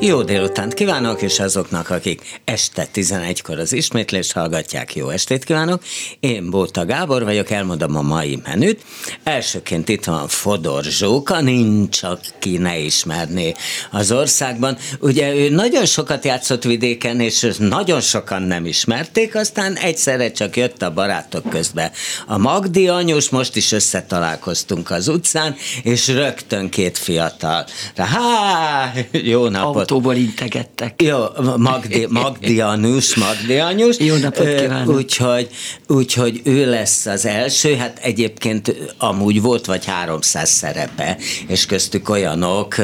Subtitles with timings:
[0.00, 5.82] Jó délutánt kívánok, és azoknak, akik este 11-kor az ismétlést hallgatják, jó estét kívánok.
[6.20, 8.82] Én Bóta Gábor vagyok, elmondom a mai menüt.
[9.24, 13.54] Elsőként itt van Fodor Zsóka, nincs, aki ne ismerné
[13.90, 14.76] az országban.
[15.00, 20.82] Ugye ő nagyon sokat játszott vidéken, és nagyon sokan nem ismerték, aztán egyszerre csak jött
[20.82, 21.92] a barátok közbe.
[22.26, 27.66] A Magdi anyus, most is összetalálkoztunk az utcán, és rögtön két fiatal.
[27.96, 29.85] Há, jó napot!
[29.90, 31.02] Autóból integettek.
[31.02, 31.24] Jó,
[31.56, 33.98] Magdi, Magdianus, Magdianus.
[33.98, 34.94] Jó napot kívánok.
[34.94, 35.48] Úgyhogy,
[35.86, 42.74] úgyhogy ő lesz az első, hát egyébként amúgy volt vagy 300 szerepe, és köztük olyanok,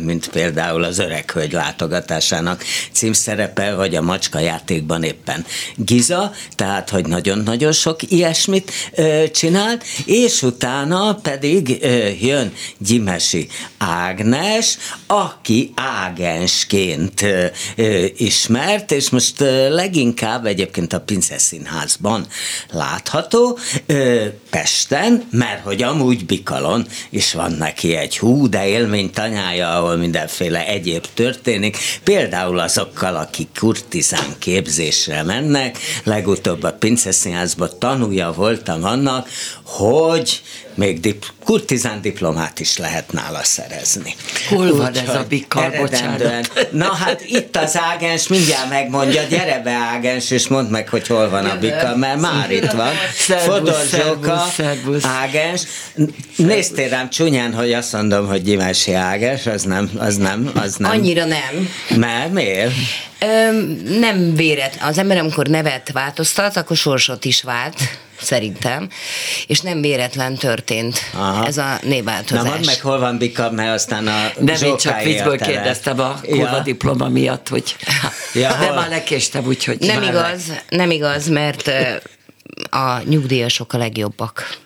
[0.00, 5.44] mint például az öreg hölgy látogatásának címszerepe, vagy a macska játékban éppen
[5.76, 8.72] Giza, tehát, hogy nagyon-nagyon sok ilyesmit
[9.32, 11.86] csinált, és utána pedig
[12.20, 17.24] jön Gyimesi Ágnes, aki ágens művészként
[18.16, 19.40] ismert, és most
[19.70, 22.26] leginkább egyébként a Pince Színházban
[22.70, 23.58] látható,
[24.50, 30.66] Pesten, mert hogy amúgy Bikalon is van neki egy hú, de élmény tanyája, ahol mindenféle
[30.66, 39.28] egyéb történik, például azokkal, akik kurtizán képzésre mennek, legutóbb a Pince Színházban tanulja voltam annak,
[39.64, 40.42] hogy
[40.74, 44.14] még dip, kurtizán diplomát is lehet nála szerezni.
[44.48, 46.68] Hol van ez a bikar, bocsánat?
[46.70, 51.28] Na hát itt az ágens, mindjárt megmondja, gyere be ágens, és mondd meg, hogy hol
[51.28, 52.92] van a bikar, mert már itt van.
[53.38, 54.46] Fodor Zsóka,
[55.02, 55.62] ágens.
[56.36, 60.90] Néztél rám csúnyán, hogy azt mondom, hogy Gyimesi ágens, az nem, az nem, az nem.
[60.90, 61.68] Annyira nem.
[61.96, 62.72] Mert miért?
[63.20, 63.62] Ö,
[63.98, 64.78] nem véret.
[64.80, 67.76] Az ember, amikor nevet változtat, akkor sorsot is vált
[68.22, 68.88] szerintem,
[69.46, 71.46] és nem véletlen történt Aha.
[71.46, 72.42] ez a névváltozás.
[72.44, 76.20] Na mondd meg, hol van Bika, mert aztán a Nem, én csak viccből kérdeztem a
[76.22, 76.62] kurva ja.
[76.62, 77.76] diploma miatt, hogy
[78.34, 79.80] ja, de már lekéstem, úgyhogy...
[79.80, 81.70] Nem igaz, nem igaz, mert
[82.70, 84.60] a nyugdíjasok a legjobbak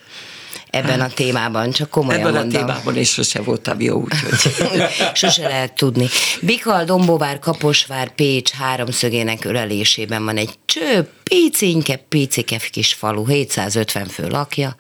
[0.71, 2.60] ebben a témában, csak komolyan Ebben mondom.
[2.60, 4.82] a témában is sose voltam jó, úgyhogy.
[5.15, 6.09] sose lehet tudni.
[6.41, 14.28] Bikal, Dombovár, Kaposvár, Pécs háromszögének ölelésében van egy cső, picinke, picike kis falu, 750 fő
[14.28, 14.77] lakja.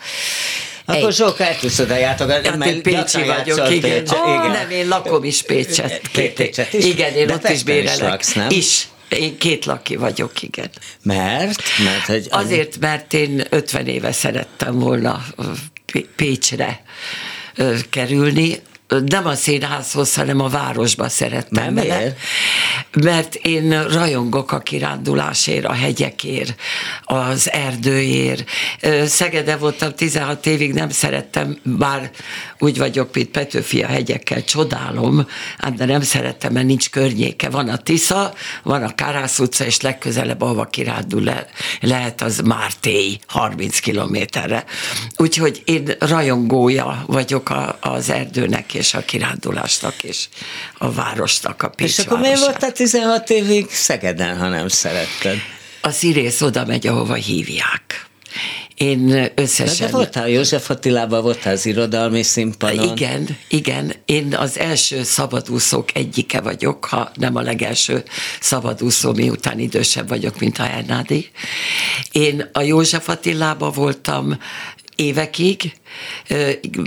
[0.84, 2.46] Akkor sok eltűszöd a játogat.
[2.46, 4.04] Hát én Pécsi vagyok, igen.
[4.08, 4.50] Oh, igen.
[4.50, 6.00] Nem, én lakom is Pécset.
[6.12, 6.84] Két, Pécset is?
[6.84, 7.94] Igen, én De ott is bérelek.
[7.94, 8.50] Is, laksz, nem?
[8.50, 8.88] is.
[9.08, 10.70] Én két laki vagyok, igen.
[11.02, 11.62] Mert?
[11.84, 15.24] Mert hogy Azért, mert én 50 éve szerettem volna
[16.00, 16.82] Pécsre
[17.90, 22.14] kerülni, nem a színházhoz, hanem a városba szerettem bele.
[22.92, 26.54] Mert én rajongok a kirándulásért, a hegyekért,
[27.04, 28.44] az erdőért.
[29.04, 32.10] Szegede voltam 16 évig, nem szerettem, bár
[32.58, 35.26] úgy vagyok, mint Petőfi a hegyekkel, csodálom,
[35.76, 37.50] de nem szerettem, mert nincs környéke.
[37.50, 41.46] Van a Tisza, van a Kárász utca, és legközelebb, ahova kirándul le,
[41.80, 44.64] lehet, az Mártély, 30 kilométerre.
[45.16, 50.28] Úgyhogy én rajongója vagyok a, az erdőnek és a kirándulásnak, és
[50.78, 55.36] a városnak, a Pécs És akkor miért voltál 16 évig Szegeden, ha nem szeretted?
[55.80, 58.06] A színész oda megy, ahova hívják.
[58.76, 59.86] Én összesen...
[59.86, 62.96] De, de voltál József Attilában, voltál az irodalmi színpadon.
[62.96, 63.92] Igen, igen.
[64.04, 68.04] Én az első szabadúszók egyike vagyok, ha nem a legelső
[68.40, 71.30] szabadúszó, miután idősebb vagyok, mint a Hernádi.
[72.12, 74.38] Én a József Attilában voltam
[74.96, 75.72] évekig,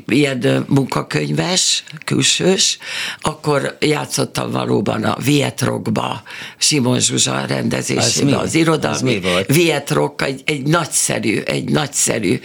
[0.08, 2.78] ilyen munkakönyves, külsős,
[3.22, 6.24] akkor játszottam valóban a Vietrokba,
[6.58, 9.22] Simon Zsuzsa rendezésében, az, az irodalmi.
[9.48, 12.40] Vietrok egy, egy nagyszerű, egy nagyszerű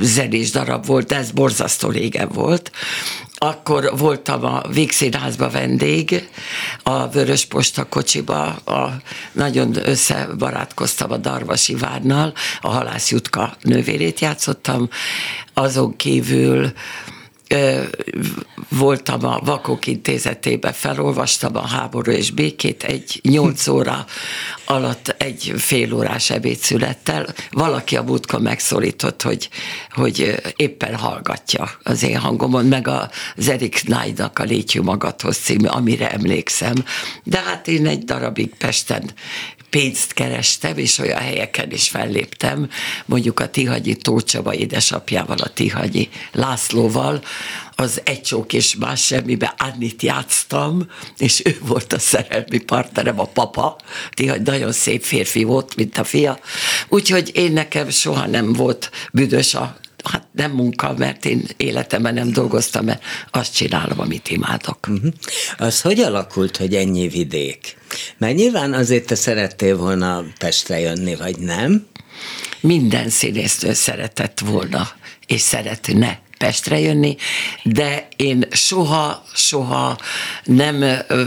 [0.00, 2.70] zenés darab volt, de ez borzasztó régen volt,
[3.42, 6.28] akkor voltam a Vígszínházba vendég,
[6.82, 8.96] a Vörös Posta kocsiba, a,
[9.32, 14.88] nagyon összebarátkoztam a Darvasi Várnal, a Halász Jutka nővérét játszottam,
[15.54, 16.72] azon kívül
[18.68, 24.06] voltam a Vakok Intézetében, felolvastam a háború és békét, egy nyolc óra
[24.64, 27.26] alatt egy fél órás ebédszülettel.
[27.50, 29.48] Valaki a múltkor megszólított, hogy,
[29.90, 36.10] hogy éppen hallgatja az én hangomon, meg az Erik Nájnak a Létjű magadhoz című, amire
[36.10, 36.74] emlékszem.
[37.24, 39.10] De hát én egy darabig Pesten
[39.72, 42.68] pénzt kerestem, és olyan helyeken is felléptem,
[43.04, 47.22] mondjuk a Tihagyi Tócsaba édesapjával, a Tihagyi Lászlóval,
[47.76, 50.86] az egy csók és más semmibe Annit játsztam,
[51.18, 53.76] és ő volt a szerelmi partnerem, a papa,
[54.10, 56.38] Tihagy nagyon szép férfi volt, mint a fia.
[56.88, 62.32] Úgyhogy én nekem soha nem volt büdös a hát nem munka, mert én életemben nem
[62.32, 64.86] dolgoztam, mert azt csinálom, amit imádok.
[64.88, 65.12] Uh-huh.
[65.56, 67.76] Az hogy alakult, hogy ennyi vidék?
[68.18, 71.86] Mert nyilván azért te szerettél volna Pestre jönni, vagy nem?
[72.60, 74.88] Minden színésznő szeretett volna,
[75.26, 77.16] és szeretne Pestre jönni,
[77.62, 79.98] de én soha, soha
[80.44, 80.84] nem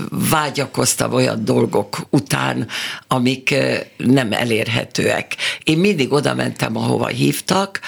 [0.10, 2.68] vágyakoztam olyan dolgok után,
[3.08, 3.56] amik
[3.98, 5.36] nem elérhetőek.
[5.64, 7.80] Én mindig oda mentem, ahova hívtak,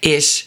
[0.00, 0.44] és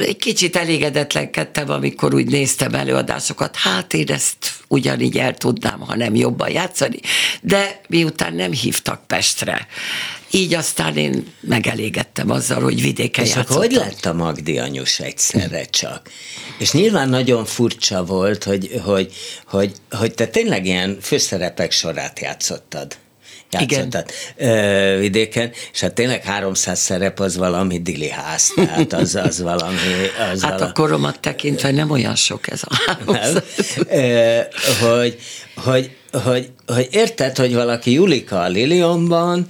[0.00, 4.36] egy kicsit elégedetlenkedtem, amikor úgy néztem előadásokat, hát én ezt
[4.68, 6.98] ugyanígy el tudnám, ha nem jobban játszani,
[7.42, 9.66] de miután nem hívtak Pestre,
[10.30, 13.56] így aztán én megelégedtem azzal, hogy vidéken És játszottam.
[13.56, 16.10] hogy lett a Magdi anyus egyszerre csak?
[16.58, 19.12] És nyilván nagyon furcsa volt, hogy, hogy,
[19.46, 22.96] hogy, hogy te tényleg ilyen főszerepek sorát játszottad
[23.58, 24.04] Igen.
[24.98, 29.76] vidéken, és hát tényleg 300 szerep az valami dili ház, tehát az, az valami...
[30.32, 33.42] Az hát valami, a koromat tekintve nem olyan sok ez a 300.
[34.80, 35.18] hogy,
[35.54, 39.46] hogy, hogy, hogy érted, hogy valaki Julika a Lilionban,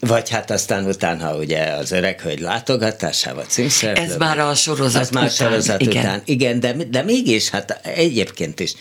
[0.00, 4.02] vagy hát aztán utána ugye az öreg hölgy látogatásával címszereplő.
[4.02, 6.04] Ez már a sorozat Ez már sorozat igen.
[6.04, 6.22] után.
[6.24, 8.74] Igen, de, de mégis, hát egyébként is.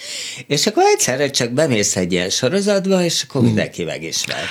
[0.48, 3.50] És akkor egyszerre csak bemész egy ilyen sorozatba, és akkor hmm.
[3.50, 4.44] mindenki meg is ver.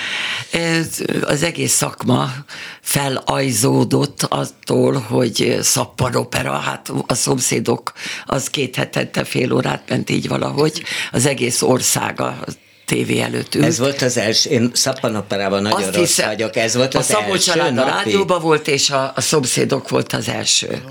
[0.63, 0.89] Ez,
[1.23, 2.33] az egész szakma
[2.81, 7.93] felajzódott attól, hogy szappanopera, hát a szomszédok
[8.25, 10.83] az két hetente fél órát ment így valahogy,
[11.13, 12.45] az egész országa
[12.85, 13.65] tévé előtt ült.
[13.65, 17.05] Ez volt az első, én Szappanoperában nagyon Azt rossz hiszem, vagyok, ez volt a az
[17.05, 20.83] Szabó első család a rádióban volt, és a, a szomszédok volt az első.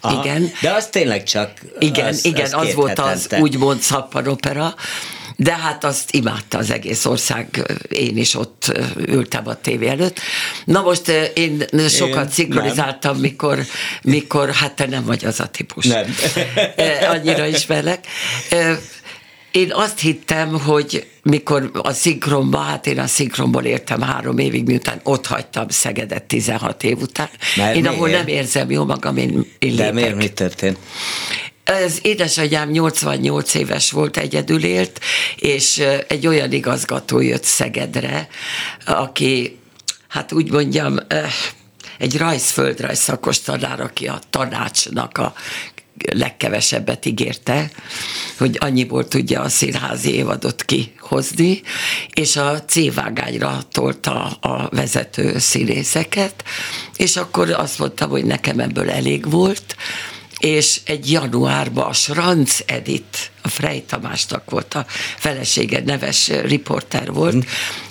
[0.00, 0.52] Aha, igen.
[0.60, 4.74] De az tényleg csak Igen, az, igen, az, az volt az úgymond szappanopera.
[5.36, 10.20] De hát azt imádta az egész ország, én is ott ültem a tévé előtt.
[10.64, 13.58] Na most én sokat én mikor,
[14.02, 15.86] mikor, hát te nem vagy az a típus.
[15.86, 16.14] Nem.
[17.10, 18.06] Annyira ismerlek.
[19.50, 25.00] Én azt hittem, hogy mikor a szinkronban, hát én a szinkronból értem három évig, miután
[25.02, 27.28] ott hagytam Szegedet 16 év után.
[27.56, 27.96] Mert én miért?
[27.96, 30.78] ahol nem érzem jó magam, én, én De miért mi történt?
[31.64, 35.00] Ez édesanyám 88 éves volt, egyedül élt,
[35.36, 38.28] és egy olyan igazgató jött Szegedre,
[38.86, 39.58] aki,
[40.08, 40.96] hát úgy mondjam,
[41.98, 45.34] egy rajzföldrajz szakos tanár, aki a tanácsnak a
[46.12, 47.70] legkevesebbet ígérte,
[48.38, 51.62] hogy annyiból tudja a színházi évadot kihozni,
[52.14, 56.44] és a C-vágányra tolta a vezető színészeket,
[56.96, 59.76] és akkor azt mondtam, hogy nekem ebből elég volt,
[60.38, 67.34] és egy januárban a Sranc Edit, a Frey Tamásnak volt a felesége, neves riporter volt,
[67.34, 67.40] mm.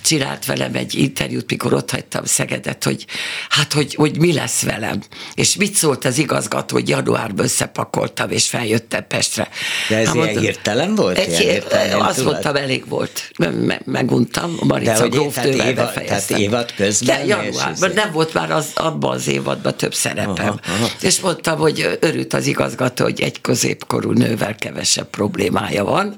[0.02, 3.06] csinált velem egy interjút, mikor ott hagytam Szegedet, hogy
[3.50, 5.02] hát, hogy, hogy mi lesz velem.
[5.34, 9.48] És mit szólt az igazgató, hogy januárban összepakoltam, és feljöttem Pestre.
[9.90, 11.18] De ez hát, ilyen mondtam, hirtelen volt?
[11.18, 12.32] Egy, ilyen hirtelen, azt tudod?
[12.32, 13.32] mondtam, elég volt.
[13.38, 17.18] Me- meguntam, Marica Gróftővel évad, Tehát évad közben?
[17.18, 20.36] De januárban, nem volt már az, abban az évadban több szerepem.
[20.38, 20.88] Aha, aha.
[21.02, 25.10] És mondtam, hogy örült az igazgató, hogy egy középkorú nővel kevesebb
[25.40, 26.18] problémája van.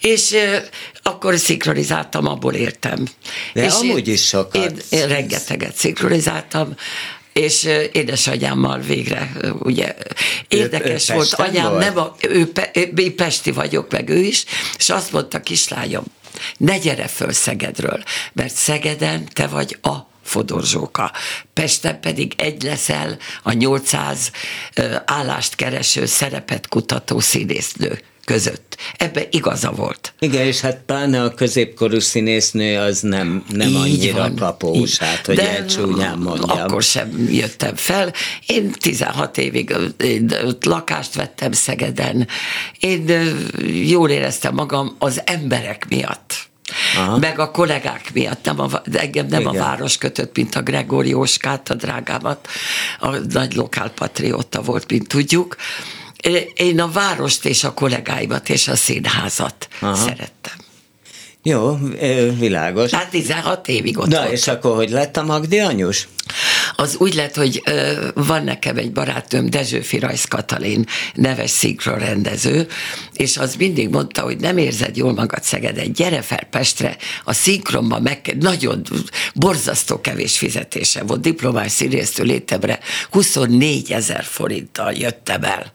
[0.00, 0.36] és
[1.02, 3.06] akkor szinkronizáltam, abból értem.
[3.52, 4.54] De és amúgy is sokat.
[4.54, 6.74] Én, én rengeteget szinkronizáltam,
[7.32, 9.94] és édesanyámmal végre, ugye,
[10.48, 11.84] érdekes ő, ő volt, anyám volt?
[11.84, 14.44] nem, a, ő, pe, én Pesti vagyok, meg ő is,
[14.78, 16.04] és azt mondta kislányom,
[16.56, 18.02] ne gyere föl Szegedről,
[18.32, 21.12] mert Szegeden te vagy a Fodorzsóka.
[21.54, 24.30] Pesten pedig egy leszel a 800
[25.04, 28.76] állást kereső, szerepet kutató színésznő között.
[28.96, 30.14] Ebbe igaza volt.
[30.18, 35.26] Igen, és hát pláne a középkorú színésznő az nem, nem így annyira van, kapós, hát,
[35.26, 36.60] hogy De csúnyán mondjam.
[36.60, 38.12] akkor sem jöttem fel.
[38.46, 42.28] Én 16 évig én lakást vettem Szegeden.
[42.78, 43.10] Én
[43.86, 46.50] jól éreztem magam az emberek miatt.
[46.96, 47.18] Aha.
[47.18, 49.54] meg a kollégák miatt, nem a, engem nem Igen.
[49.54, 52.48] a város kötött, mint a Gregor Jóskát, a drágámat,
[53.00, 55.56] a nagy lokálpatrióta volt, mint tudjuk.
[56.54, 59.94] Én a várost és a kollégáimat és a színházat Aha.
[59.94, 60.52] szerettem.
[61.44, 61.78] Jó,
[62.38, 62.90] világos.
[62.90, 64.32] Hát 16 évig ott Na, volt.
[64.32, 66.08] és akkor hogy lett a Magdi anyus?
[66.76, 67.62] Az úgy lett, hogy
[68.14, 72.66] van nekem egy barátom, Dezsőfi Rajsz Katalin, neves szinkronrendező,
[73.12, 78.02] és az mindig mondta, hogy nem érzed jól magad Szegeden, gyere fel Pestre, a szinkronban
[78.02, 78.82] meg nagyon
[79.34, 82.78] borzasztó kevés fizetése volt, diplomás színésztől létemre
[83.10, 85.72] 24 ezer forinttal jöttem el.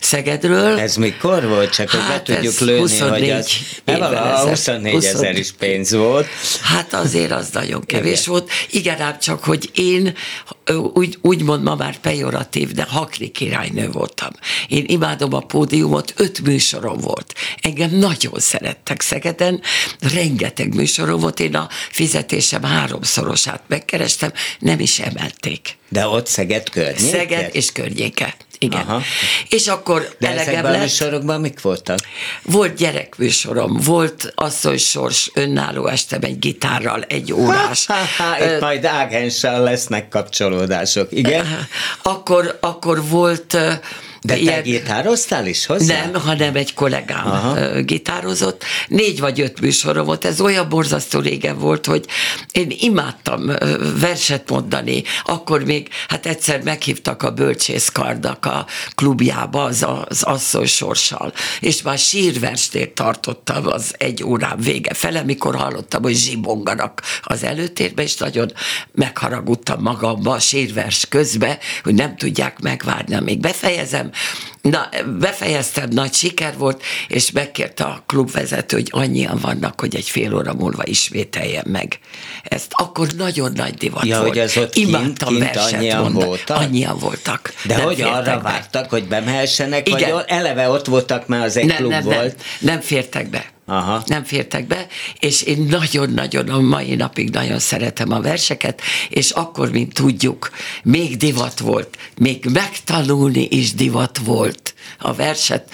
[0.00, 0.78] Szegedről.
[0.78, 1.72] Ez mikor volt?
[1.72, 4.44] Csak hogy hát be tudjuk lőni, 24 hogy az...
[4.44, 6.26] A 24 ezer is pénz volt.
[6.62, 8.32] Hát azért az nagyon kevés Igen.
[8.32, 8.50] volt.
[8.70, 10.14] Igen, ám csak, hogy én
[10.94, 14.30] úgy, úgymond ma már pejoratív, de Hakri királynő voltam.
[14.68, 17.34] Én imádom a pódiumot, öt műsorom volt.
[17.60, 19.60] Engem nagyon szerettek Szegeden,
[20.14, 25.78] rengeteg műsorom volt, én a fizetésem háromszorosát megkerestem, nem is emelték.
[25.88, 27.16] De ott Szeged környéke?
[27.18, 28.34] Szeged és környéke.
[28.62, 28.80] Igen.
[28.80, 29.02] Aha.
[29.48, 30.74] És akkor De elegem lett.
[30.74, 31.98] a műsorokban mik voltak?
[32.42, 37.86] Volt gyerekműsorom, volt asszony sors önálló este egy gitárral, egy órás.
[37.86, 41.68] Ha, ha, ha, itt uh, majd ágenssel lesznek kapcsolódások, igen?
[42.02, 43.56] Akkor, akkor volt
[44.22, 46.00] de te ilyen, gitároztál is hozzá?
[46.00, 47.80] Nem, hanem egy kollégám Aha.
[47.80, 48.64] gitározott.
[48.88, 50.24] Négy vagy öt műsorom volt.
[50.24, 52.04] Ez olyan borzasztó régen volt, hogy
[52.52, 53.46] én imádtam
[54.00, 55.02] verset mondani.
[55.24, 61.32] Akkor még, hát egyszer meghívtak a bölcsészkardak a klubjába az, az asszony sorssal.
[61.60, 68.02] És már sírverstét tartottam az egy órán vége fele, mikor hallottam, hogy zsibonganak az előtérbe,
[68.02, 68.52] és nagyon
[68.92, 74.09] megharagudtam magamba a sírvers közbe, hogy nem tudják megvárni, amíg befejezem,
[74.62, 74.88] Na,
[75.18, 80.54] befejeztem, nagy siker volt, és megkérte a klubvezető, hogy annyian vannak, hogy egy fél óra
[80.54, 81.98] múlva ismételjen meg.
[82.42, 84.28] Ezt akkor nagyon nagy divat ja, volt.
[84.28, 86.24] Hogy az ott Imádtam kint, kint annyian mondani.
[86.24, 86.56] voltak?
[86.56, 87.54] Annyian voltak.
[87.64, 88.40] De nem hogy arra be.
[88.42, 90.12] vártak, hogy bemehessenek, Igen.
[90.12, 92.16] vagy eleve ott voltak, mert az egy nem, klub nem, volt?
[92.16, 93.44] Nem, nem fértek be.
[93.70, 94.02] Aha.
[94.06, 94.86] nem fértek be,
[95.18, 100.50] és én nagyon-nagyon a mai napig nagyon szeretem a verseket, és akkor, mint tudjuk,
[100.82, 105.70] még divat volt, még megtanulni is divat volt a verset,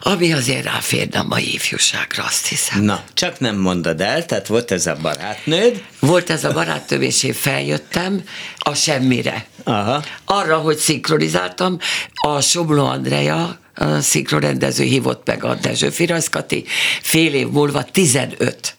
[0.00, 2.82] ami azért ráférne a mai ifjúságra, azt hiszem.
[2.82, 5.82] Na, csak nem mondod el, tehát volt ez a barátnőd?
[5.98, 8.22] Volt ez a barátnőm, és én feljöttem
[8.58, 9.46] a semmire.
[9.64, 10.04] Aha.
[10.24, 11.78] Arra, hogy szinkronizáltam,
[12.12, 16.64] a Somló Andrea a szinkronrendező hívott meg a Dezső Firaszkati,
[17.02, 18.76] fél év múlva 15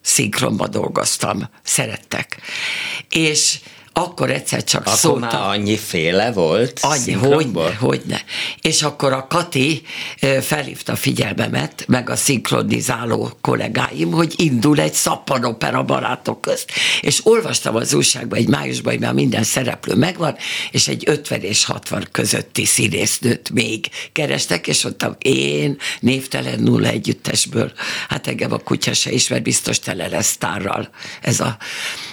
[0.00, 2.40] szinkronba dolgoztam, szerettek.
[3.08, 3.58] És
[3.96, 5.40] akkor egyszer csak akkor szóltam.
[5.40, 6.78] már annyi féle volt?
[6.82, 8.24] Annyi, hogyne, hogyne.
[8.60, 9.82] És akkor a Kati
[10.40, 16.70] felhívta a figyelmemet, meg a szinkronizáló kollégáim, hogy indul egy szappanopera barátok közt.
[17.00, 20.36] És olvastam az újságban egy májusban, hogy már minden szereplő megvan,
[20.70, 27.72] és egy 50 és 60 közötti színésznőt még kerestek, és mondtam, én névtelen nulla együttesből,
[28.08, 30.88] hát engem a kutya se ismer, biztos tele lesz sztárral.
[31.20, 31.56] Ez a...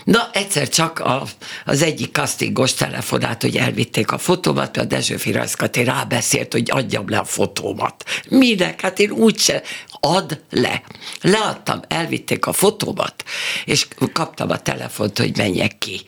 [0.04, 1.28] Na, egyszer csak a,
[1.72, 7.18] az egyik castingos telefonát, hogy elvitték a fotómat, a Dezső Firaszkati rábeszélt, hogy adjam le
[7.18, 8.04] a fotómat.
[8.30, 8.82] Minek?
[8.82, 9.62] Hát én úgyse
[10.00, 10.82] ad le.
[11.22, 13.24] Leadtam, elvitték a fotómat,
[13.66, 16.02] és kaptam a telefont, hogy menjek ki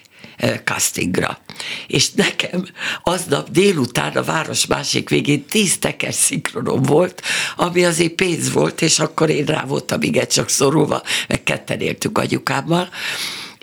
[0.64, 1.40] castingra.
[1.88, 2.66] És nekem
[3.04, 7.22] aznap délután a város másik végén tíz teker szinkronom volt,
[7.56, 12.18] ami azért pénz volt, és akkor én rá voltam igen csak szorulva, meg ketten éltük
[12.18, 12.90] anyukámmal,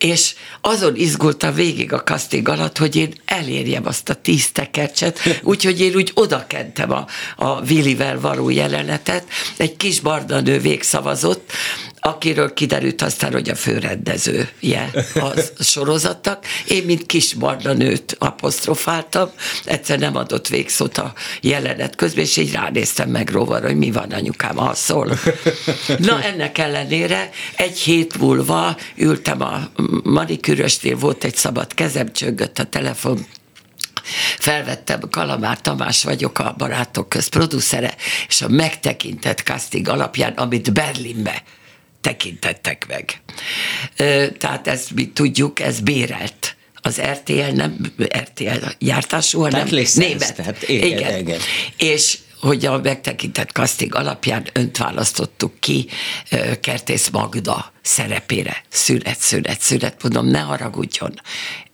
[0.00, 5.80] és azon izgultam végig a casting alatt, hogy én elérjem azt a tíz tekercset, úgyhogy
[5.80, 9.24] én úgy odakentem a, a Willivel való jelenetet,
[9.56, 11.52] egy kis barna nő végszavazott,
[12.00, 16.44] akiről kiderült aztán, hogy a főrendezője a sorozatnak.
[16.66, 19.30] Én, mint kis barna nőt apostrofáltam,
[19.64, 24.10] egyszer nem adott végszót a jelenet közben, és így ránéztem meg rovar, hogy mi van
[24.10, 25.18] anyukám, alszol.
[25.98, 29.70] Na, ennek ellenére egy hét múlva ültem a
[30.02, 33.26] manikűrösnél, volt egy szabad kezem, csöggött a telefon,
[34.38, 37.94] felvettem, Kalamár Tamás vagyok a Barátok Köz producere,
[38.28, 41.42] és a megtekintett casting alapján, amit Berlinbe
[42.00, 43.20] tekintettek meg.
[44.38, 50.34] Tehát ezt mi tudjuk, ez bérelt az RTL nem RTL gyártású, hanem német.
[50.34, 51.18] Tehát igen, igen.
[51.18, 51.40] igen.
[51.76, 55.88] És hogy a megtekintett casting alapján önt választottuk ki
[56.60, 58.64] Kertész Magda szerepére.
[58.68, 61.20] Szület, szület, szület, mondom, ne haragudjon.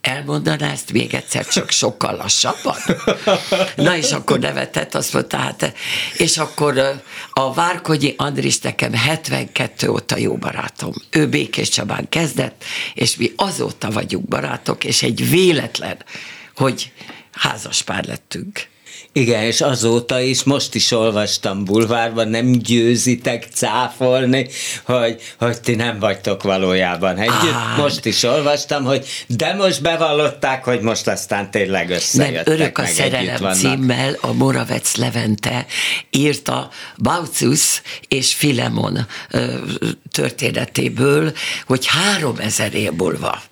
[0.00, 2.76] Elmondaná ezt még egyszer, csak sokkal lassabban?
[3.76, 5.74] Na és akkor nevetett, azt mondta, hát,
[6.16, 10.92] és akkor a Várkonyi Andris nekem 72 óta jó barátom.
[11.10, 15.96] Ő Békés Csabán kezdett, és mi azóta vagyunk barátok, és egy véletlen,
[16.54, 16.92] hogy
[17.32, 18.68] házaspár lettünk.
[19.16, 24.48] Igen, és azóta is, most is olvastam bulvárban, nem győzitek cáfolni,
[24.84, 27.52] hogy, hogy ti nem vagytok valójában együtt.
[27.52, 32.78] Ah, most is olvastam, hogy de most bevallották, hogy most aztán tényleg összejöttek, Nem, Örök
[32.78, 35.66] a szerelem címmel a Moravec Levente
[36.10, 39.06] írta Baucus és Filemon
[40.12, 41.32] történetéből,
[41.66, 43.42] hogy három ezer év múlva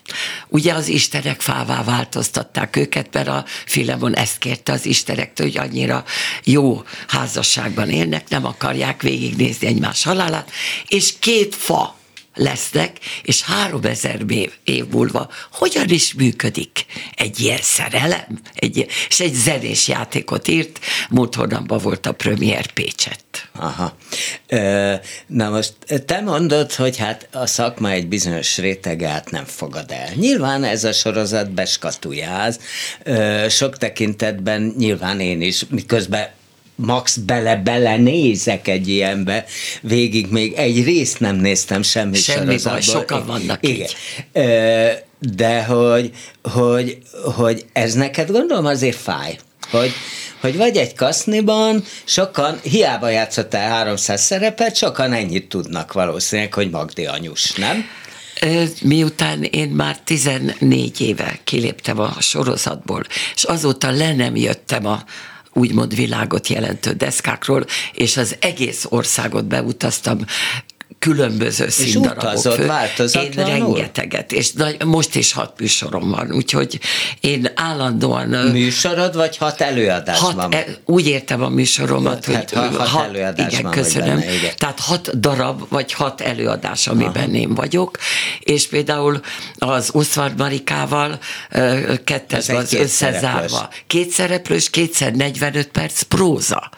[0.48, 6.04] Ugye az istenek fává változtatták őket, mert a Filemon ezt kérte az istenektől, hogy annyira
[6.44, 10.50] jó házasságban élnek, nem akarják végignézni egymás halálát,
[10.88, 11.96] és két fa
[12.34, 18.40] lesznek, és három ezer év, év múlva hogyan is működik egy ilyen szerelem?
[18.54, 20.78] Egy, és egy zenés játékot írt,
[21.10, 23.18] múlt hónapban volt a Premier Pécset.
[23.52, 23.96] Aha.
[25.26, 25.74] Na most
[26.06, 30.08] te mondod, hogy hát a szakma egy bizonyos rétegát nem fogad el.
[30.14, 32.60] Nyilván ez a sorozat beskatujáz,
[33.48, 36.28] sok tekintetben nyilván én is, miközben
[36.76, 39.44] max bele-bele nézek egy ilyenbe,
[39.80, 43.76] végig még egy részt nem néztem semmi Semmi baj, sokan vannak Igen.
[43.76, 43.96] így.
[45.36, 46.10] De hogy,
[46.42, 46.98] hogy,
[47.34, 49.38] hogy ez neked gondolom azért fáj,
[49.70, 49.92] hogy,
[50.40, 57.06] hogy vagy egy kaszniban, sokan, hiába játszottál 300 szerepet, sokan ennyit tudnak valószínűleg, hogy Magdi
[57.06, 57.84] anyus, nem?
[58.82, 63.02] Miután én már 14 éve kiléptem a sorozatból,
[63.34, 65.04] és azóta le nem jöttem a,
[65.54, 70.18] úgymond világot jelentő deszkákról, és az egész országot beutaztam
[71.04, 72.70] különböző színdarabok fő.
[73.12, 74.52] Én rengeteget, és
[74.84, 76.80] most is hat műsorom van, úgyhogy
[77.20, 78.28] én állandóan...
[78.28, 80.52] Műsorod, vagy hat előadás hat, van?
[80.52, 84.18] E, úgy értem a műsoromat, hát, hogy hat, hat előadás igen, van, köszönöm.
[84.18, 84.52] Benne, igen.
[84.56, 87.32] Tehát hat darab, vagy hat előadás, amiben Aha.
[87.32, 87.98] én vagyok,
[88.40, 89.20] és például
[89.58, 91.18] az Oszvard Marikával
[92.04, 93.68] kettesben az összezárva.
[93.86, 96.70] Két szereplős, kétszer 45 perc próza.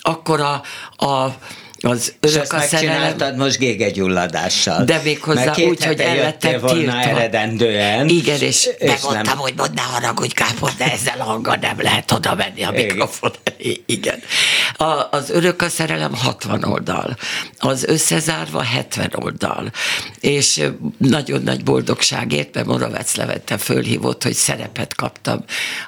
[0.00, 0.62] Akkor a,
[1.06, 1.36] a
[1.80, 3.36] az örök és a szerelem.
[3.36, 4.84] most gégegyulladással.
[4.84, 7.00] De még hozzá úgy, hogy el lettek tiltva.
[7.00, 8.08] eredendően.
[8.08, 9.36] Igen, és, és megmondtam, nem...
[9.36, 13.32] hogy mondd, ne haragudj, Kápor, de ezzel hanggal nem lehet oda menni a mikrofon.
[13.86, 14.22] Igen.
[14.76, 17.16] A, az örök a szerelem 60 oldal,
[17.58, 19.70] az összezárva 70 oldal,
[20.20, 20.62] és
[20.98, 25.44] nagyon nagy boldogságért, mert Moravec Levente fölhívott, hogy szerepet kaptam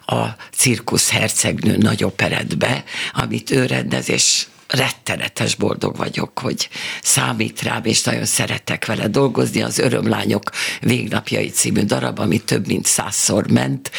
[0.07, 0.25] a
[0.57, 6.69] Cirkusz Hercegnő nagy operetbe, amit ő rendez, és rettenetes boldog vagyok, hogy
[7.03, 9.63] számít rám, és nagyon szeretek vele dolgozni.
[9.63, 13.91] Az Örömlányok végnapjai című darab, ami több mint százszor ment.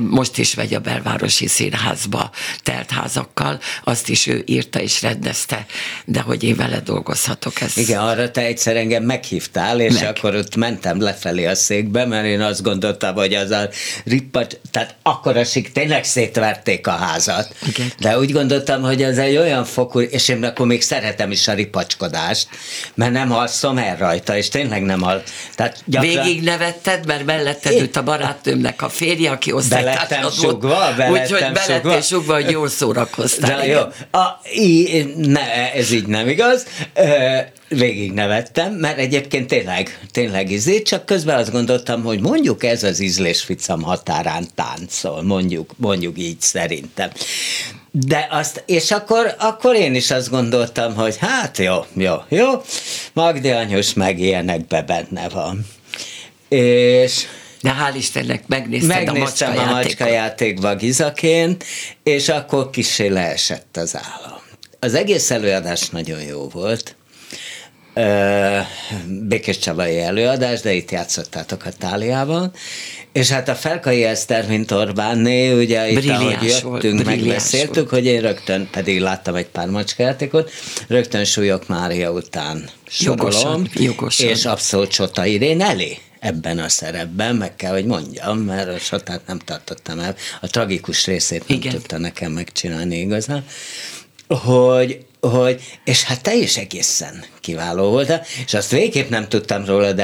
[0.00, 2.30] Most is megy a belvárosi színházba
[2.62, 5.66] telt házakkal, azt is ő írta és rendezte,
[6.04, 7.60] de hogy én vele dolgozhatok.
[7.60, 7.76] Ez...
[7.76, 10.08] Igen, arra te egyszer engem meghívtál, és Meg.
[10.08, 13.68] akkor ott mentem lefelé a székbe, mert én azt gondoltam, hogy az a
[14.04, 17.54] rippat, tehát akkor asik tényleg szétverték a házat.
[17.66, 17.92] Igen.
[17.98, 21.52] De úgy gondoltam, hogy ez egy olyan fokú, és én akkor még szeretem is a
[21.52, 22.48] ripacskodást,
[22.94, 25.22] mert nem alszom el rajta, és tényleg nem al.
[25.54, 26.10] Tehát gyakran...
[26.10, 27.80] Végig nevetted, mert melletted én...
[27.80, 33.56] ült a barátnőmnek a férje, aki osztálytársad sugva, Úgyhogy belettél sugva, hogy jól szórakoztál.
[33.56, 33.80] De jó,
[34.20, 36.66] a, í, ne, ez így nem igaz.
[37.68, 43.00] végig nevettem, mert egyébként tényleg, tényleg izé, csak közben azt gondoltam, hogy mondjuk ez az
[43.00, 47.10] ízlésficam határán táncol, mondjuk, mondjuk így szerintem.
[47.96, 52.62] De azt, és akkor, akkor én is azt gondoltam, hogy hát jó, jó, jó,
[53.12, 55.66] Magdi anyus meg ilyenekbe benne van.
[56.48, 57.26] És
[57.60, 61.64] de hál' Istennek megnézted megnéztem a macska, a macska játékba gizaként,
[62.02, 64.40] és akkor kisé leesett az állam.
[64.80, 66.96] Az egész előadás nagyon jó volt.
[69.06, 72.52] Békés Csabai előadás, de itt játszottátok a Táliában,
[73.14, 77.88] és hát a Felkai Eszter, mint Orbánné, ugye itt brilliás ahogy jöttünk, volt, megbeszéltük, volt.
[77.88, 80.50] hogy én rögtön, pedig láttam egy pár macskájátékot,
[80.88, 84.28] rögtön Súlyok Mária után sorolom, jogosan, jogosan.
[84.28, 89.26] és abszolút Csota Irén elé ebben a szerepben, meg kell, hogy mondjam, mert a Csotát
[89.26, 91.72] nem tartottam el, a tragikus részét nem Igen.
[91.72, 93.44] tudta nekem megcsinálni igazán,
[94.28, 98.12] hogy hogy, és hát te is egészen kiváló volt,
[98.46, 100.02] és azt végképp nem tudtam rólad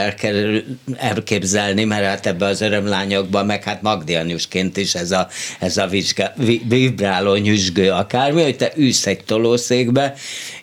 [0.96, 5.28] elképzelni, mert hát ebbe az örömlányokban, meg hát Magdi Anyusként is ez a,
[5.58, 6.32] ez a vizsga,
[6.68, 10.14] vibráló nyüzsgő akármi, hogy te ülsz egy tolószékbe,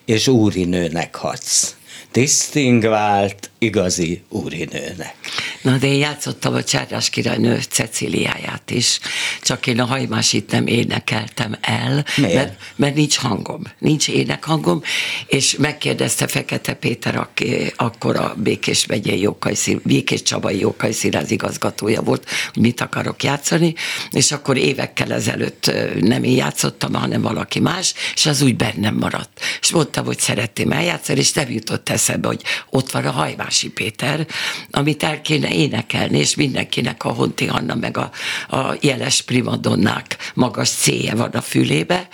[0.05, 1.75] és úri nőnek hadsz.
[2.11, 5.15] Disztingvált igazi úrinőnek.
[5.61, 8.99] Na, de én játszottam a Csárás királynő Ceciliáját is,
[9.41, 12.33] csak én a hajmásit nem énekeltem el, Miért?
[12.33, 14.81] Mert, mert nincs hangom, nincs énekhangom,
[15.27, 21.31] és megkérdezte Fekete Péter, aki akkor a Békés megyei Jókai szín, Békés Csabai Jókai Színház
[21.31, 23.73] igazgatója volt, hogy mit akarok játszani,
[24.11, 29.39] és akkor évekkel ezelőtt nem én játszottam, hanem valaki más, és az úgy bennem maradt.
[29.61, 33.69] És mondtam, hogy szeretném eljátszani, és nem jutott eszembe, hogy ott van a hajmás Tamási
[33.69, 34.27] Péter,
[34.71, 38.11] amit el kéne énekelni, és mindenkinek a Honti Hanna meg a,
[38.55, 42.07] a jeles primadonnák magas célja van a fülébe,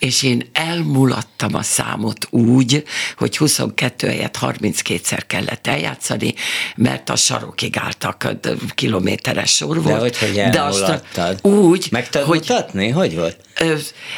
[0.00, 2.84] és én elmulattam a számot úgy,
[3.16, 6.34] hogy 22 helyet 32-szer kellett eljátszani,
[6.76, 8.28] mert a sarokig álltak,
[8.74, 9.94] kilométeres sor volt.
[9.94, 11.02] De hogy, hogy De azt
[11.42, 12.88] úgy, Meg hogy mutatni?
[12.88, 13.36] Hogy volt?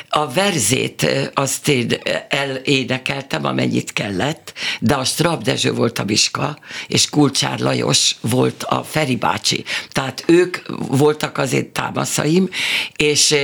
[0.09, 7.11] A verzét azt én elénekeltem, amennyit kellett, de a Strab Dezső volt a Miska, és
[7.11, 9.65] Kulcsár Lajos volt a Feri bácsi.
[9.91, 12.49] Tehát ők voltak az én támaszaim,
[12.97, 13.35] és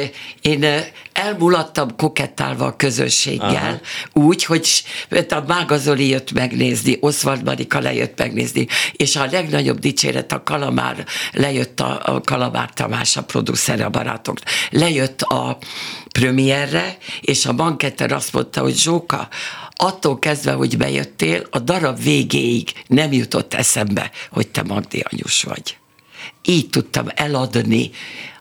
[0.41, 0.67] én
[1.13, 1.97] elmulattam
[2.29, 3.81] kokettálva a közönséggel,
[4.13, 4.27] Aha.
[4.27, 4.85] úgy, hogy
[5.29, 11.07] a Mága Zoli jött megnézni, Oszvald Marika lejött megnézni, és a legnagyobb dicséret a Kalamár,
[11.33, 14.39] lejött a, a Kalamár Tamás, a producer, a barátok,
[14.71, 15.59] lejött a
[16.13, 19.29] premierre, és a banketter azt mondta, hogy Zsóka,
[19.77, 25.77] attól kezdve, hogy bejöttél, a darab végéig nem jutott eszembe, hogy te Magdi anyus vagy.
[26.45, 27.91] Így tudtam eladni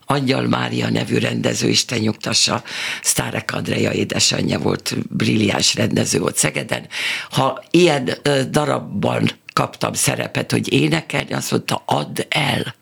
[0.09, 2.63] Angyal Mária nevű rendező, Isten nyugtassa,
[3.01, 6.87] Sztárek Andrea édesanyja volt, brilliáns rendező volt Szegeden.
[7.29, 8.09] Ha ilyen
[8.49, 12.75] darabban kaptam szerepet, hogy énekelni, azt mondta, add el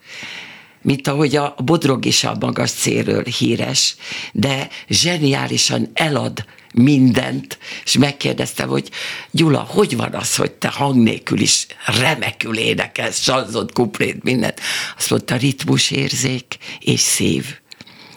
[0.81, 3.95] mint ahogy a Bodrog is a magas célről híres,
[4.31, 8.89] de zseniálisan elad mindent, és megkérdeztem, hogy
[9.31, 11.67] Gyula, hogy van az, hogy te hang nélkül is
[11.99, 14.59] remekül énekelsz, sanzont, kuplét, mindent.
[14.97, 17.45] Azt mondta, ritmusérzék és szív,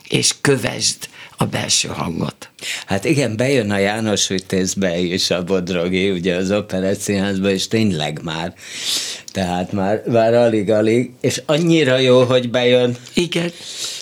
[0.09, 1.09] és kövesd
[1.41, 2.51] a belső hangot.
[2.87, 8.55] Hát igen, bejön a János Vitézbe is a Bodrogi, ugye az operetszínházba, és tényleg már,
[9.33, 12.97] tehát már, már alig-alig, és annyira jó, hogy bejön.
[13.15, 13.53] Igen,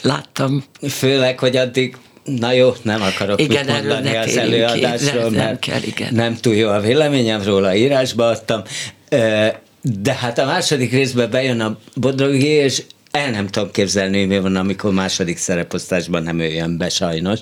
[0.03, 0.65] láttam.
[0.89, 5.59] Főleg, hogy addig Na jó, nem akarok igen, mit mondani az előadásról, nem, mert nem,
[5.59, 6.15] kell, igen.
[6.15, 8.63] nem túl jó a véleményem róla, írásba adtam.
[9.81, 14.57] De hát a második részben bejön a Bodrogi, és el nem tudom képzelni, mi van,
[14.57, 17.39] amikor második szereposztásban nem jön be sajnos.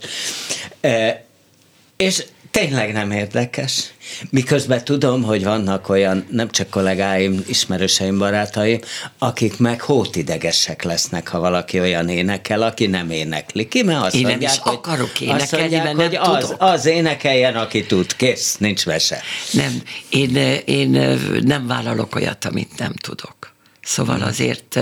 [1.96, 3.92] És tényleg nem érdekes.
[4.30, 8.80] Miközben tudom, hogy vannak olyan, nem csak kollégáim, ismerőseim, barátaim,
[9.18, 14.20] akik meg hótidegesek lesznek, ha valaki olyan énekel, aki nem énekli ki, mert azt Én
[14.20, 16.62] mondják, nem is hogy, akarok énekelni, azt mondják, mert hogy nem az, tudok.
[16.62, 19.20] az énekeljen, aki tud, kész, nincs vese.
[19.50, 23.53] Nem, én, én nem vállalok olyat, amit nem tudok.
[23.84, 24.78] Szóval azért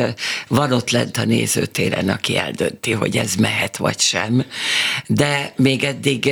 [0.48, 4.44] van ott lent a nézőtéren, aki eldönti, hogy ez mehet vagy sem.
[5.06, 6.30] De még eddig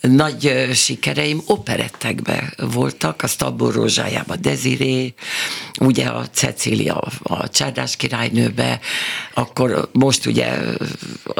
[0.00, 5.14] nagy sikereim operettekbe voltak, a Stabor Rózsájában Deziré,
[5.80, 8.80] ugye a Cecília a Csárdás királynőbe,
[9.34, 10.58] akkor most ugye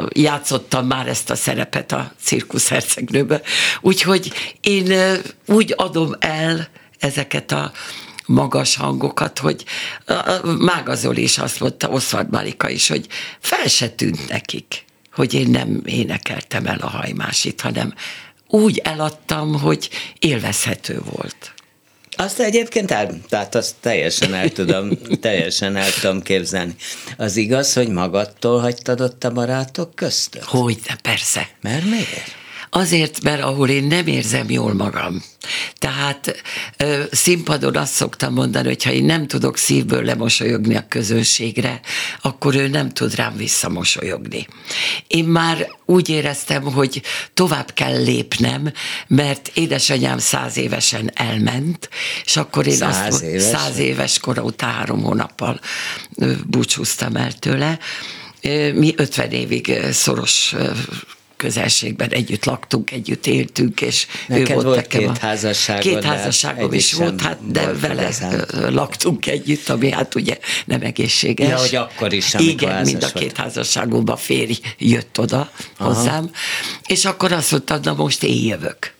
[0.09, 3.41] játszottam már ezt a szerepet a cirkuszhercegnőbe.
[3.81, 6.67] Úgyhogy én úgy adom el
[6.99, 7.71] ezeket a
[8.25, 9.63] magas hangokat, hogy
[10.43, 13.07] Mága Zoli is azt mondta, Oszvald Malika is, hogy
[13.39, 17.93] fel se tűnt nekik, hogy én nem énekeltem el a hajmásit, hanem
[18.47, 21.53] úgy eladtam, hogy élvezhető volt.
[22.17, 24.89] Azt egyébként el, tehát azt teljesen el tudom,
[25.21, 26.75] teljesen el tudom képzelni.
[27.17, 30.43] Az igaz, hogy magadtól hagytad ott a barátok köztött?
[30.43, 31.49] Hogy, persze.
[31.61, 32.44] Mert miért?
[32.77, 35.23] Azért, mert ahol én nem érzem jól magam.
[35.77, 36.43] Tehát
[37.11, 41.79] színpadon azt szoktam mondani, hogy ha én nem tudok szívből lemosolyogni a közönségre,
[42.21, 44.47] akkor ő nem tud rám visszamosolyogni.
[45.07, 47.01] Én már úgy éreztem, hogy
[47.33, 48.71] tovább kell lépnem,
[49.07, 51.89] mert édesanyám száz évesen elment,
[52.25, 53.43] és akkor én száz azt éves?
[53.43, 55.59] száz éves kora után három hónappal
[56.47, 57.79] búcsúztam el tőle.
[58.73, 60.55] Mi 50 évig szoros
[61.37, 66.73] közelségben együtt laktunk, együtt éltünk, és Neked ő volt, volt nekem két házasságod, Két házasságom
[66.73, 68.45] is volt, hát, de volt vele igazán.
[68.73, 71.49] laktunk együtt, ami hát ugye nem egészséges.
[71.49, 75.93] Ja, hogy akkor is, Igen, mind a két házasságomban férj jött oda Aha.
[75.93, 76.31] hozzám,
[76.87, 78.93] és akkor azt mondtam, na most én jövök.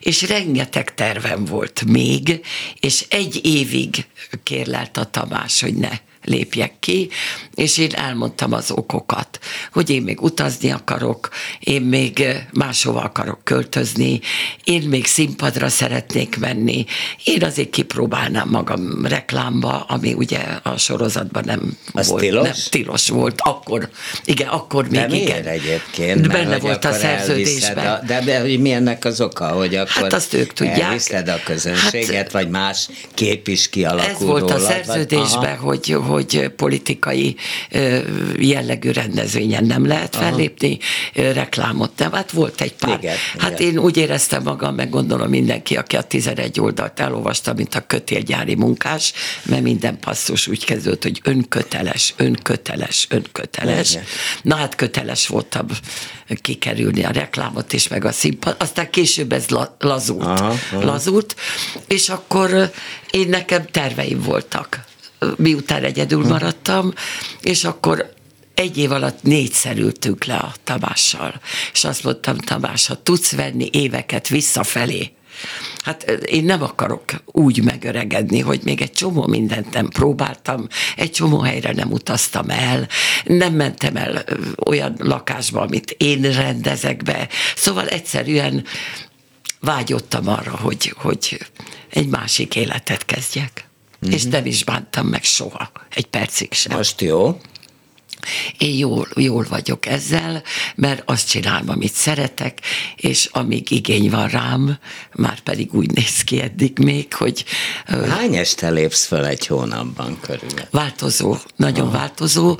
[0.00, 2.40] És rengeteg tervem volt még,
[2.80, 4.06] és egy évig
[4.42, 5.90] kérlelt a Tamás, hogy ne
[6.26, 7.08] lépjek ki,
[7.54, 9.38] és én elmondtam az okokat,
[9.72, 11.28] hogy én még utazni akarok,
[11.60, 14.20] én még máshova akarok költözni,
[14.64, 16.84] én még színpadra szeretnék menni,
[17.24, 22.22] én azért kipróbálnám magam reklámba, ami ugye a sorozatban nem Az volt.
[22.22, 22.42] tilos?
[22.44, 23.34] Nem, tilos volt.
[23.40, 23.88] Akkor,
[24.24, 25.44] igen, akkor még De igen.
[25.44, 26.20] egyébként?
[26.20, 27.86] De benne hogy volt a szerződésben.
[27.86, 30.80] A, de, de hogy mi ennek az oka, hogy akkor Hát azt ők tudják.
[30.80, 35.56] elviszed a közönséget, Hát- vagy más kép is kialakul Ez volt a rólad, vagy- szerződésben,
[35.56, 37.36] hogy, hogy politikai
[37.70, 37.98] ö,
[38.38, 40.78] jellegű rendezvényen nem lehet fellépni,
[41.14, 42.12] ö, reklámot nem.
[42.12, 42.98] Hát volt egy pár.
[42.98, 43.72] Igen, hát igen.
[43.72, 48.54] én úgy éreztem magam, meg gondolom mindenki, aki a 11 oldalt elolvasta, mint a kötélgyári
[48.54, 53.90] munkás, mert minden passzus úgy kezdődött, hogy önköteles, önköteles, önköteles.
[53.90, 54.04] Igen.
[54.42, 55.66] Na hát köteles voltam
[56.42, 58.56] kikerülni a reklámot és meg a színpad.
[58.58, 60.22] Aztán később ez la, lazult.
[60.22, 60.84] Aha, aha.
[60.84, 61.36] lazult,
[61.86, 62.70] és akkor
[63.10, 64.84] én nekem terveim voltak
[65.36, 66.92] miután egyedül maradtam,
[67.40, 68.14] és akkor
[68.54, 71.40] egy év alatt négyszer ültünk le a Tamással,
[71.72, 75.10] és azt mondtam, Tamás, ha tudsz venni éveket visszafelé,
[75.82, 81.38] Hát én nem akarok úgy megöregedni, hogy még egy csomó mindent nem próbáltam, egy csomó
[81.38, 82.88] helyre nem utaztam el,
[83.24, 84.24] nem mentem el
[84.64, 87.28] olyan lakásba, amit én rendezek be.
[87.56, 88.64] Szóval egyszerűen
[89.60, 91.46] vágyottam arra, hogy, hogy
[91.90, 93.65] egy másik életet kezdjek.
[94.06, 94.14] Mm-hmm.
[94.14, 96.76] És nem is bántam meg soha, egy percig sem.
[96.76, 97.40] Most jó.
[98.58, 100.42] Én jól, jól vagyok ezzel,
[100.74, 102.60] mert azt csinálom, amit szeretek,
[102.96, 104.78] és amíg igény van rám,
[105.14, 107.44] már pedig úgy néz ki eddig még, hogy...
[107.86, 110.48] Hány este lépsz fel egy hónapban körül?
[110.70, 111.98] Változó, nagyon Aha.
[111.98, 112.58] változó,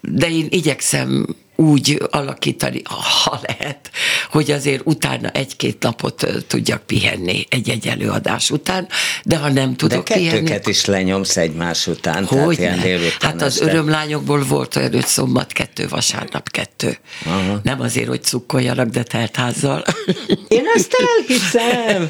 [0.00, 2.82] de én igyekszem úgy alakítani,
[3.24, 3.90] ha lehet,
[4.30, 8.88] hogy azért utána egy-két napot tudjak pihenni egy-egy előadás után,
[9.24, 10.58] de ha nem tudok de pihenni...
[10.64, 13.64] is lenyomsz egymás után, hogy tehát ilyen Hát az este.
[13.64, 16.98] örömlányokból volt olyan öt szombat, kettő vasárnap, kettő.
[17.24, 17.60] Aha.
[17.62, 19.84] Nem azért, hogy cukkoljanak, de teltházzal.
[20.48, 22.08] Én azt elhiszem.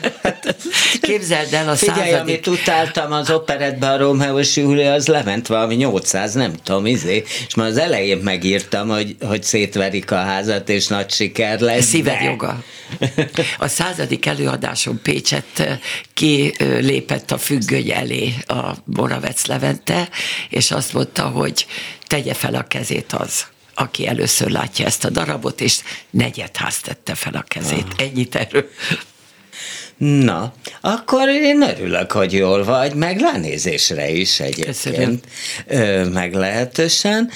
[1.00, 2.20] Képzeld el a Figyelj, századik...
[2.20, 7.24] amit utáltam az operetben a Romeo és Julia, az lement valami 800, nem tudom, izé,
[7.46, 11.85] és már az elején megírtam, hogy, hogy hogy szétverik a házat, és nagy siker lesz.
[11.85, 12.62] Szíved joga.
[13.59, 15.79] A századik előadáson Pécset eh,
[16.14, 20.09] kilépett a függöny elé a Moravec Levente,
[20.51, 21.66] és azt mondta, hogy
[22.07, 25.79] tegye fel a kezét az, aki először látja ezt a darabot, és
[26.11, 27.87] negyedház tette fel a kezét.
[27.96, 28.07] Ah.
[28.07, 28.68] Ennyit erről.
[29.96, 35.25] Na, akkor én örülök, hogy jól vagy, meg lenézésre is egyébként.
[35.66, 36.12] Köszönöm.
[36.12, 37.31] meglehetősen.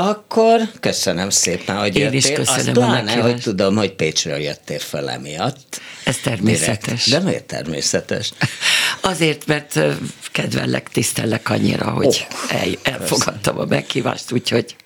[0.00, 2.18] Akkor köszönöm szépen, hogy Én jöttél.
[2.18, 5.80] is köszönöm Azt pláne, hogy tudom, hogy Pécsről jöttél fel emiatt.
[6.04, 7.04] Ez természetes.
[7.04, 7.24] Direkt.
[7.24, 8.32] De miért természetes?
[9.00, 9.80] Azért, mert
[10.32, 14.76] kedvellek, tisztellek annyira, hogy oh, el, elfogadtam a meghívást, úgyhogy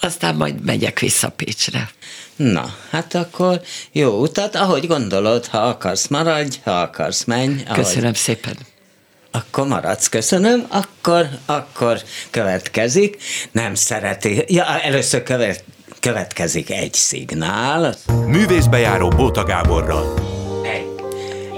[0.00, 1.90] aztán majd megyek vissza Pécsre.
[2.36, 3.60] Na, hát akkor
[3.92, 7.62] jó utat, ahogy gondolod, ha akarsz maradj, ha akarsz menj.
[7.66, 7.84] Ahogy...
[7.84, 8.56] Köszönöm szépen.
[9.36, 10.66] Akkor maradsz, köszönöm.
[10.68, 11.98] Akkor, akkor
[12.30, 13.16] következik.
[13.52, 14.44] Nem szereti.
[14.46, 15.64] Ja, először követ,
[16.00, 17.94] következik egy szignál.
[18.26, 20.14] Művészbejáró Bóta Gáborral.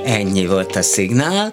[0.09, 1.53] Ennyi volt a szignál.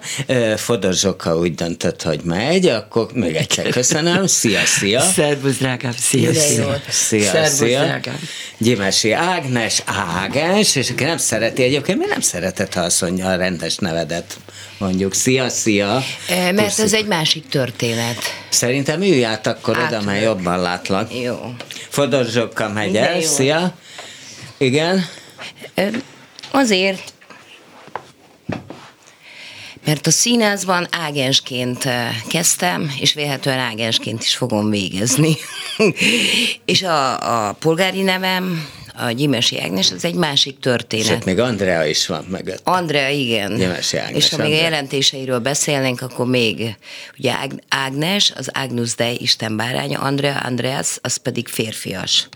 [0.56, 4.26] Fodor Zsoka úgy döntött, hogy megy, akkor még egyszer köszönöm.
[4.26, 5.00] Szia, szia.
[5.00, 5.92] Szervusz, drágám.
[5.92, 6.80] Szia, szia.
[6.88, 7.84] Szia, Szervusz, szia.
[7.84, 8.18] drágám.
[8.58, 9.82] Gyimesi Ágnes,
[10.20, 14.36] Ágnes, és aki nem szereti egyébként, mi nem szeretett, ha azt mondja a rendes nevedet
[14.78, 15.14] mondjuk.
[15.14, 16.02] Szia, szia.
[16.28, 16.84] E, mert Puszik.
[16.84, 18.18] ez egy másik történet.
[18.48, 21.14] Szerintem ülj át akkor oda, mert jobban látlak.
[21.22, 21.54] Jó.
[21.88, 23.20] Fodor Zsokka megy el.
[23.22, 23.74] Szia.
[24.58, 25.06] Igen.
[26.50, 27.14] Azért,
[29.86, 35.36] mert a színházban ágensként eh, kezdtem, és véletlenül ágensként is fogom végezni.
[36.64, 38.68] és a, a polgári nevem,
[38.98, 41.18] a Gyimesi Ágnes, az egy másik történet.
[41.18, 42.60] És még Andrea is van mögött.
[42.64, 43.56] Andrea, igen.
[43.56, 44.24] Gyimesi Ágnes.
[44.24, 46.76] És ha még a jelentéseiről beszélnénk, akkor még
[47.18, 47.34] ugye
[47.68, 52.28] Ágnes, az Agnus Dei Isten báránya, Andrea, Andreas, az pedig férfias.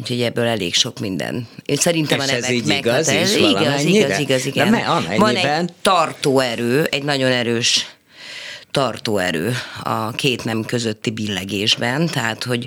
[0.00, 1.48] Úgyhogy ebből elég sok minden.
[1.64, 4.76] Én szerintem És a nevek így igaz, igaz, igaz, igaz, igen.
[5.16, 7.86] Van egy tartóerő, egy nagyon erős
[8.70, 12.66] tartóerő a két nem közötti billegésben, tehát hogy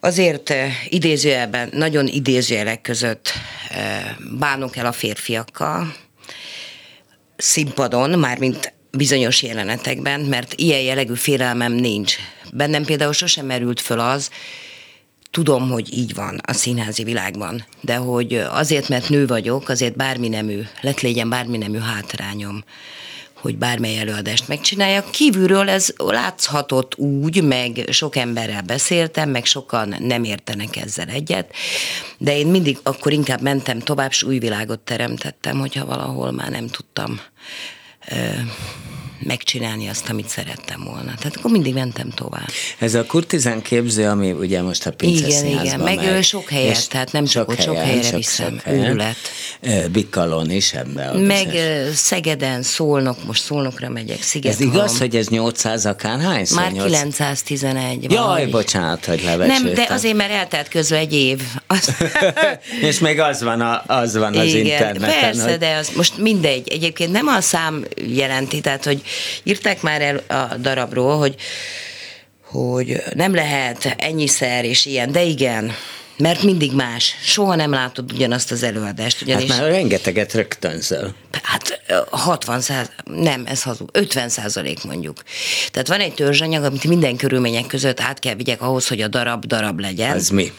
[0.00, 3.32] azért eh, idézőjelben, nagyon idézőjelek között
[3.68, 4.04] eh,
[4.38, 5.94] bánok el a férfiakkal,
[7.36, 12.16] színpadon, mármint bizonyos jelenetekben, mert ilyen jellegű félelmem nincs.
[12.52, 14.30] Bennem például sosem merült föl az,
[15.30, 20.28] tudom, hogy így van a színházi világban, de hogy azért, mert nő vagyok, azért bármi
[20.28, 22.64] nemű, lett legyen bármi nemű hátrányom
[23.40, 25.10] hogy bármely előadást megcsináljak.
[25.10, 31.52] Kívülről ez láthatott úgy, meg sok emberrel beszéltem, meg sokan nem értenek ezzel egyet,
[32.18, 36.66] de én mindig akkor inkább mentem tovább, és új világot teremtettem, hogyha valahol már nem
[36.66, 37.20] tudtam
[39.18, 41.14] megcsinálni azt, amit szerettem volna.
[41.18, 42.48] Tehát akkor mindig mentem tovább.
[42.78, 47.12] Ez a kurtizán képző, ami ugye most a Igen, igen, meg megy, sok helyet, tehát
[47.12, 49.16] nem csak ott, sok helyre sok, viszem, sok őrület.
[49.92, 51.12] Bikalon is ebbe.
[51.12, 51.96] Meg bizonyos.
[51.96, 54.52] Szegeden, Szolnok, most Szolnokra megyek, Sziget.
[54.52, 56.46] Ez igaz, hogy ez 800 akárhány?
[56.54, 58.02] Már 911.
[58.02, 58.50] Jaj, valahogy.
[58.50, 59.64] bocsánat, hogy levecsültem.
[59.64, 61.40] Nem, de azért, mert eltelt közben egy év.
[61.66, 61.94] Az...
[62.88, 65.20] És még az van, a, az van az igen, interneten.
[65.20, 65.58] Persze, hogy...
[65.58, 66.68] de az most mindegy.
[66.68, 69.02] Egyébként nem a szám jelenti, tehát hogy
[69.42, 71.34] írták már el a darabról, hogy,
[72.42, 75.72] hogy nem lehet ennyiszer és ilyen, de igen,
[76.18, 77.14] mert mindig más.
[77.22, 79.22] Soha nem látod ugyanazt az előadást.
[79.22, 81.14] Ugyanis, Hát már rengeteget rögtönzöl.
[81.42, 85.22] Hát ö, 60 száz, nem, ez hazug, 50 százalék mondjuk.
[85.70, 89.44] Tehát van egy törzsanyag, amit minden körülmények között át kell vigyek ahhoz, hogy a darab
[89.44, 90.10] darab legyen.
[90.10, 90.52] Az mi?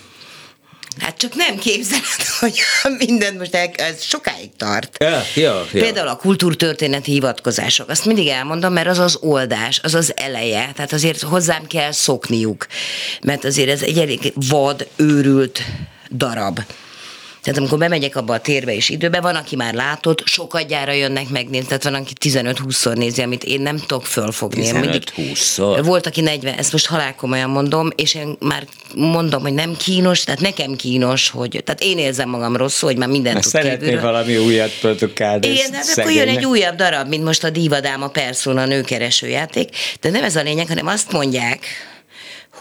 [1.00, 2.04] Hát csak nem képzeled,
[2.40, 2.60] hogy
[2.98, 4.98] mindent most el, ez sokáig tart.
[5.04, 5.82] Ja, jó, jó.
[5.82, 7.90] Például a kultúrtörténeti hivatkozások.
[7.90, 10.72] Azt mindig elmondom, mert az az oldás, az az eleje.
[10.76, 12.68] Tehát azért hozzám kell szokniuk.
[13.22, 15.62] Mert azért ez egy elég vad, őrült
[16.12, 16.60] darab.
[17.50, 21.30] Tehát amikor bemegyek abba a térbe és időbe, van, aki már látott, sokat gyára jönnek
[21.30, 24.66] megnézni, tehát van, aki 15-20-szor nézi, amit én nem tudok fölfogni.
[24.66, 25.80] Én 15-20-szor?
[25.84, 30.42] Volt, aki 40, ezt most halálkomolyan mondom, és én már mondom, hogy nem kínos, tehát
[30.42, 34.12] nekem kínos, hogy, tehát én érzem magam rosszul, hogy már mindent Mert tud szeretné kívülről.
[34.12, 35.48] valami újat produkálni.
[35.48, 39.70] Igen, hát akkor jön egy újabb darab, mint most a Divadáma Persona nőkereső játék,
[40.02, 41.66] de nem ez a lényeg, hanem azt mondják,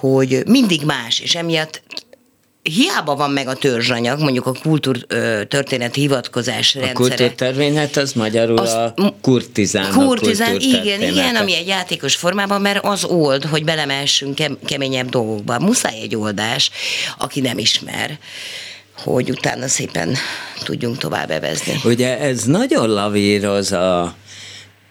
[0.00, 1.82] hogy mindig más, és emiatt
[2.68, 7.08] hiába van meg a törzsanyag, mondjuk a kultúrtörténet hivatkozás A rendszere.
[7.16, 9.92] kultúrtörvényet az magyarul Azt- a kurtizán.
[9.92, 11.38] Kurtizán, igen, igen, kultúrtörténete.
[11.38, 15.58] ami egy játékos formában, mert az old, hogy belemessünk kem- keményebb dolgokba.
[15.58, 16.70] Muszáj egy oldás,
[17.18, 18.18] aki nem ismer,
[18.96, 20.16] hogy utána szépen
[20.64, 21.80] tudjunk tovább evezni.
[21.84, 24.14] Ugye ez nagyon lavíroz a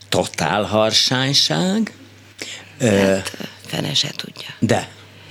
[0.09, 1.91] totál harsányság,
[2.81, 4.47] Hát, fene se tudja.
[4.59, 4.89] de,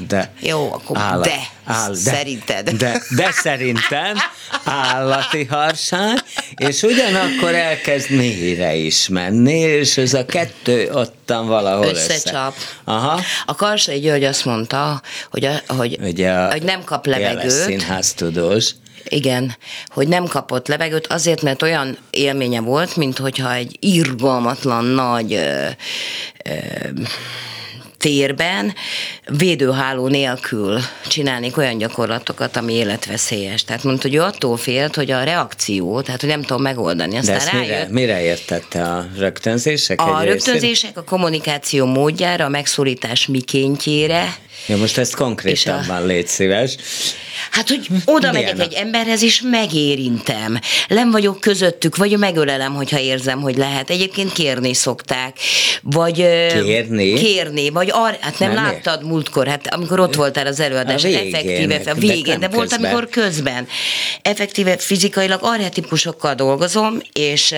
[0.09, 0.33] de.
[0.41, 1.55] Jó, akkor de.
[1.95, 2.71] Szerinted.
[2.71, 4.17] De, de szerintem
[4.65, 6.17] állati harsány,
[6.57, 12.55] és ugyanakkor elkezd mélyre is menni, és ez a kettő ottan valahol Összecsap.
[12.57, 12.67] Össze.
[12.85, 13.21] Aha.
[13.47, 17.51] A Karsai György azt mondta, hogy, a, hogy, Ugye a hogy nem kap levegőt.
[17.51, 18.71] színház tudós.
[19.09, 19.57] Igen,
[19.87, 25.67] hogy nem kapott levegőt azért, mert olyan élménye volt, mint hogyha egy irgalmatlan nagy ö,
[26.45, 26.53] ö,
[28.07, 28.75] térben
[29.39, 33.65] védőháló nélkül csinálnék olyan gyakorlatokat, ami életveszélyes.
[33.65, 37.13] Tehát mondta, hogy ő attól félt, hogy a reakció, tehát hogy nem tudom megoldani.
[37.13, 40.01] De Aztán ezt mire, rájött, mire értette a rögtönzések?
[40.01, 40.33] a részén?
[40.33, 44.35] rögtönzések a kommunikáció módjára, a megszólítás mikéntjére,
[44.67, 46.77] Ja, most ezt konkrétabban légy szíves.
[47.51, 50.59] Hát, hogy oda Milyen megyek a- egy emberhez, és megérintem.
[50.89, 53.91] Nem vagyok közöttük, vagy megölelem, hogyha érzem, hogy lehet.
[53.91, 55.37] Egyébként kérni szokták.
[55.83, 56.15] Vagy...
[56.63, 57.13] Kérni?
[57.13, 61.09] Kérni, vagy ar- hát nem, Nem, láttad múltkor, hát amikor ott voltál az előadás, A
[61.09, 62.91] végén, effektíve, de a végén, nem de volt, közben.
[62.91, 63.69] amikor közben.
[64.23, 67.55] Effektíve fizikailag arhetipusokkal dolgozom, és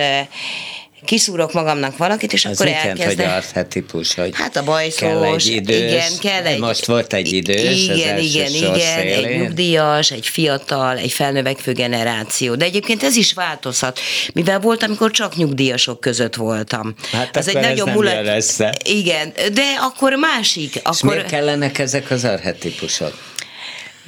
[1.05, 3.35] kiszúrok magamnak valakit, és Az akkor mit jelent, hogy elkezdem.
[3.35, 6.59] archetipus, hogy Hát a bajszós, kell egy idős, igen, kell egy...
[6.59, 9.39] most volt egy idős, az igen, első igen, igen, egy szélén.
[9.39, 12.55] nyugdíjas, egy fiatal, egy felnövekvő generáció.
[12.55, 13.99] De egyébként ez is változhat,
[14.33, 16.93] mivel volt, amikor csak nyugdíjasok között voltam.
[17.11, 18.75] Hát ez nem jön össze.
[18.85, 20.75] Igen, de akkor másik.
[20.75, 21.09] És Akkor...
[21.13, 23.28] miért kellenek ezek az arhetipusok?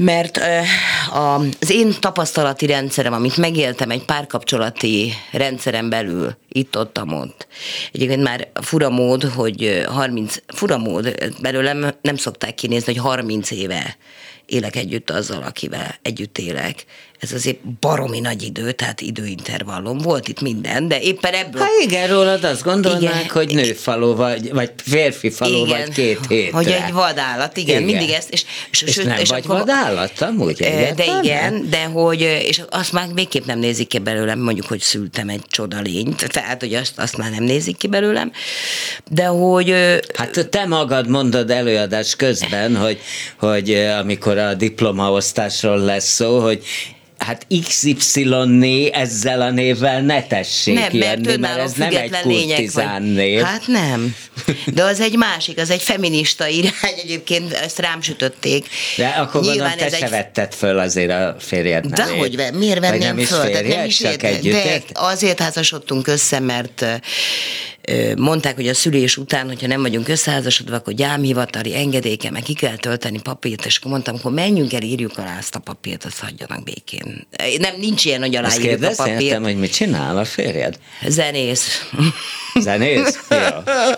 [0.04, 0.40] Mert
[1.12, 7.48] az én tapasztalati rendszerem, amit megéltem egy párkapcsolati rendszeren belül, itt, ott, ott.
[7.92, 13.52] Egyébként már fura mód, hogy ö, 30, fura mód, belőlem nem szokták kinézni, hogy 30
[13.52, 13.98] éve
[14.46, 16.86] élek együtt azzal, akivel együtt élek.
[17.22, 19.98] Ez azért baromi nagy idő, tehát időintervallum.
[19.98, 21.62] Volt itt minden, de éppen ebből...
[21.62, 23.30] Hát igen, rólad azt gondolnák, Igen.
[23.30, 26.58] hogy nőfalu vagy, vagy férfi falu vagy két hétre.
[26.58, 27.88] Hogy egy vadállat, igen, Igen.
[27.90, 27.98] igen.
[27.98, 28.30] mindig ezt.
[28.30, 32.92] És, és, És nem vagy akkor- vadállat amúgy Ö, De igen, de hogy, és azt
[32.92, 37.18] már végképp nem nézik ki belőlem, mondjuk, hogy szültem egy csodalényt, tehát, hogy azt, azt
[37.18, 38.32] már nem nézik ki belőlem,
[39.10, 39.70] de hogy
[40.14, 43.00] Hát te magad mondod előadás közben, hogy,
[43.40, 46.64] hogy amikor a diplomaosztásról lesz szó, hogy
[47.26, 52.10] hát XY-né ezzel a névvel ne tessék nem, mert jönni, mert önálló ez nem egy
[52.22, 53.42] kurtizán név.
[53.42, 54.16] Hát nem.
[54.74, 58.66] De az egy másik, az egy feminista irány, egyébként ezt rám sütötték.
[58.98, 62.52] De akkor Nyilván gondolom, te se egy vetted föl azért a férjed De hogy ve,
[62.52, 63.38] miért venném nem is föl?
[63.38, 64.92] Tehát férjed, nem is csak érte- együtt de ért?
[64.94, 66.86] azért házasodtunk össze, mert
[68.18, 72.76] mondták, hogy a szülés után, hogyha nem vagyunk összeházasodva, akkor gyámhivatali engedéke, meg ki kell
[72.76, 76.64] tölteni papírt, és akkor mondtam, akkor menjünk el, írjuk alá azt a papírt, azt hagyjanak
[76.64, 77.28] békén.
[77.60, 79.38] Nem, nincs ilyen, hogy aláírjuk a papírt.
[79.44, 80.80] hogy mit csinál a férjed?
[81.08, 81.90] Zenész.
[82.60, 83.20] Zenész?
[83.30, 83.38] Jó.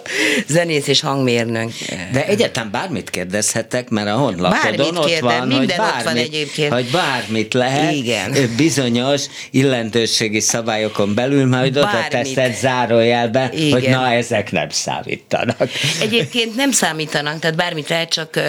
[0.56, 1.72] Zenész és hangmérnök.
[2.12, 6.04] De egyáltalán bármit kérdezhetek, mert a honlapodon Bármit ott kérdem, van, hogy minden ott bármit,
[6.04, 6.74] van egyébként.
[6.74, 8.54] hogy bármit lehet, Igen.
[8.58, 12.10] bizonyos illentőségi szabályokon belül, majd oda Bármit.
[12.10, 13.73] teszed zárójelbe, Igen.
[13.74, 15.70] Hogy na, ezek nem számítanak.
[16.02, 18.40] Egyébként nem számítanak, tehát bármit lehet, csak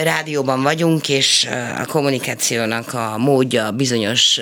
[0.00, 4.40] rádióban vagyunk, és a kommunikációnak a módja bizonyos,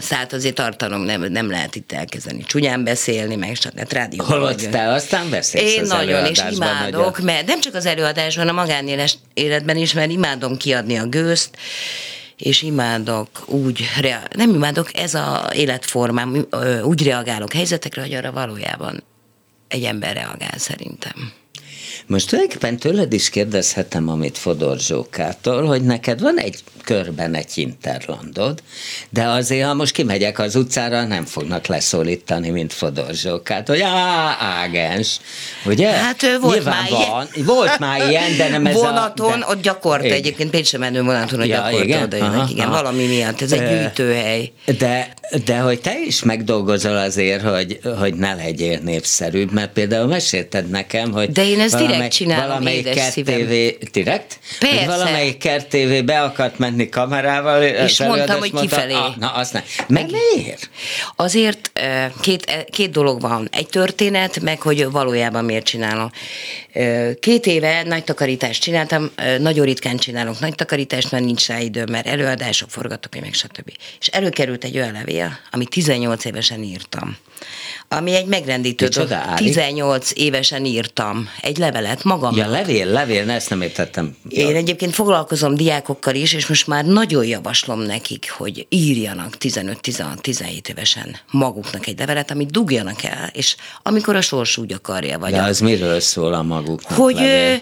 [0.00, 4.54] szállt azért tartalom, nem, nem lehet itt elkezdeni csúnyán beszélni, meg csak hát rádióban Holott
[4.54, 4.72] vagyunk.
[4.72, 7.14] te aztán beszélsz Én az nagyon, és imádok, nagyon.
[7.22, 11.56] mert nem csak az előadásban, a magánéles életben is, mert imádom kiadni a gőzt,
[12.36, 13.84] és imádok úgy,
[14.36, 16.46] nem imádok, ez a életformám,
[16.82, 19.02] úgy reagálok helyzetekre, hogy arra valójában
[19.68, 21.32] egy ember reagál szerintem.
[22.06, 28.62] Most tulajdonképpen tőled is kérdezhetem, amit Fodor Zsókától, hogy neked van egy körben egy hinterlandod,
[29.10, 34.36] de azért, ha most kimegyek az utcára, nem fognak leszólítani, mint Fodor Zsókát, hogy á,
[34.40, 35.20] ágens,
[35.64, 35.90] ugye?
[35.90, 37.46] Hát volt Nyilván már van, ilyen.
[37.46, 39.38] Volt már ilyen, de nem ez vonaton, a...
[39.38, 39.46] De...
[39.48, 42.02] ott gyakorta egyébként Pécse menő vonaton, hogy Ja, gyakorta igen?
[42.02, 42.82] oda jönnek, Aha, igen, aha.
[42.82, 44.52] valami miatt, ez egy gyűjtőhely.
[44.78, 45.08] De,
[45.44, 51.12] de hogy te is megdolgozol azért, hogy, hogy ne legyél népszerűbb, mert például mesélted nekem,
[51.12, 53.46] hogy De én ezt direkt valamely- csinálom, valamelyik édes kert szívem.
[53.46, 54.38] TV, direkt?
[54.58, 54.76] Persze.
[54.76, 58.92] Hogy valamelyik kert TV be akart menni kamerával, És mondtam, hogy kifelé.
[58.92, 59.62] ah, na, azt nem.
[59.88, 60.70] Meg miért?
[61.16, 61.72] Azért
[62.20, 63.48] két, két dolog van.
[63.52, 66.10] Egy történet, meg hogy valójában miért csinálom.
[67.20, 72.06] Két éve nagy takarítást csináltam, nagyon ritkán csinálok nagy takarítást, mert nincs rá időm, mert
[72.06, 73.72] előadások, forgatókönyvek, stb.
[74.00, 77.16] És előkerült egy olyan levél, amit 18 évesen írtam.
[77.88, 79.12] Ami egy megrendítő dolog.
[79.12, 79.44] Ári?
[79.44, 82.38] 18 évesen írtam egy levelet magamnak.
[82.38, 84.16] Ja, levél, levél, ne, ezt nem értettem.
[84.28, 84.48] Ja.
[84.48, 91.16] Én egyébként foglalkozom diákokkal is, és most már nagyon javaslom nekik, hogy írjanak 15-16-17 évesen
[91.30, 95.44] maguknak egy levelet, amit dugjanak el, és amikor a sors úgy akarja, vagy De a,
[95.44, 96.98] az miről szól a maguknak?
[96.98, 97.54] hogy ö,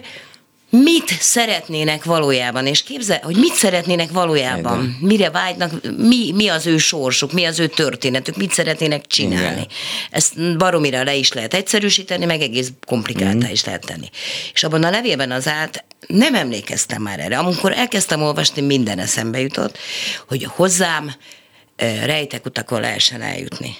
[0.69, 4.97] mit szeretnének valójában, és képzel, hogy mit szeretnének valójában, Igen.
[4.99, 9.45] mire vágynak, mi, mi az ő sorsuk, mi az ő történetük, mit szeretnének csinálni.
[9.45, 9.67] Igen.
[10.11, 13.51] Ezt baromira le is lehet egyszerűsíteni, meg egész komplikáltá Mm.
[13.51, 14.09] is lehet tenni.
[14.53, 17.37] És abban a levélben az át nem emlékeztem már erre.
[17.37, 19.77] Amikor elkezdtem olvasni, minden eszembe jutott,
[20.27, 21.15] hogy hozzám
[22.05, 23.75] rejtek utakon lehessen eljutni.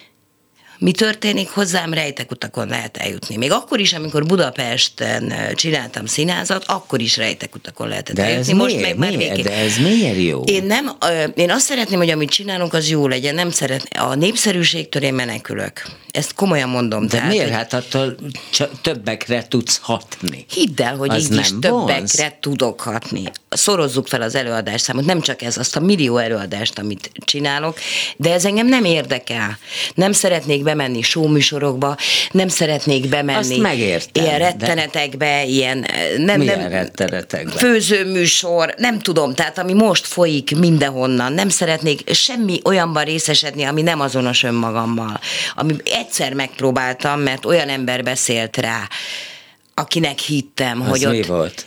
[0.78, 3.38] Mi történik hozzám, rejtek utakon lehet eljutni.
[3.38, 8.54] Még akkor is, amikor Budapesten csináltam színházat, akkor is rejtek utakon lehetett De ez eljutni.
[8.54, 9.42] Most miért, meg már miért?
[9.42, 10.44] De ez miért jó?
[10.44, 10.92] Én nem,
[11.36, 13.36] én azt szeretném, hogy amit csinálunk, az jó legyen.
[13.36, 15.86] Nem szeret, a népszerűségtől én menekülök.
[16.12, 17.02] Ezt komolyan mondom.
[17.02, 17.50] De tehát, miért?
[17.50, 18.16] Hát attól
[18.82, 20.46] többekre tudsz hatni.
[20.50, 22.34] Hidd el, hogy Az így is nem többekre vonz?
[22.40, 23.24] tudok hatni.
[23.56, 27.78] Szorozzuk fel az előadásszámot, nem csak ez, azt a millió előadást, amit csinálok,
[28.18, 29.58] de ez engem nem érdekel.
[29.96, 31.98] Nem szeretnék bemenni showműsorokba,
[32.32, 37.52] nem szeretnék bemenni Azt megértem, ilyen de- rettenetekbe, ilyen eh, nem, Milyen nem, rettenetekbe?
[37.52, 44.00] főzőműsor, nem tudom, tehát ami most folyik mindenhonnan, nem szeretnék semmi olyanban részesedni, ami nem
[44.00, 45.20] azonos önmagammal.
[45.56, 48.88] Ami egyszer megpróbáltam, mert olyan ember beszélt rá,
[49.74, 51.66] akinek hittem, Az hogy mi ott volt?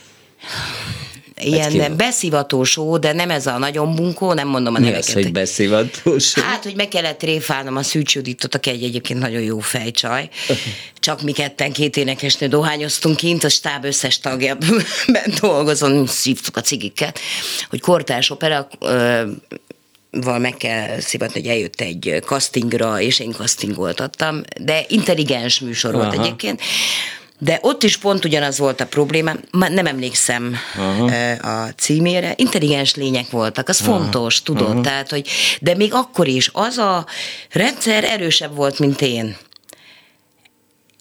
[1.39, 1.95] Ilyen volt?
[1.95, 5.07] beszivató só, de nem ez a nagyon bunkó, nem mondom a Mi neveket.
[5.07, 6.33] az, hogy beszívatós?
[6.33, 10.29] Hát, hogy meg kellett tréfálnom a Szűcs Juditot, aki egy egyébként nagyon jó fejcsaj.
[10.99, 14.57] Csak mi ketten két énekesnő dohányoztunk kint, a stáb összes tagja
[15.13, 17.19] bent dolgozom, szívtuk a cigiket,
[17.69, 18.67] hogy kortárs opera,
[20.11, 26.13] val meg kell szivatni, hogy eljött egy castingra, és én castingoltattam, de intelligens műsor volt
[26.13, 26.23] Aha.
[26.23, 26.61] egyébként.
[27.41, 31.05] De ott is pont ugyanaz volt a problémám, már nem emlékszem Aha.
[31.35, 35.27] a címére, intelligens lények voltak, az fontos, tudod, tehát, hogy,
[35.61, 37.05] de még akkor is az a
[37.51, 39.37] rendszer erősebb volt, mint én.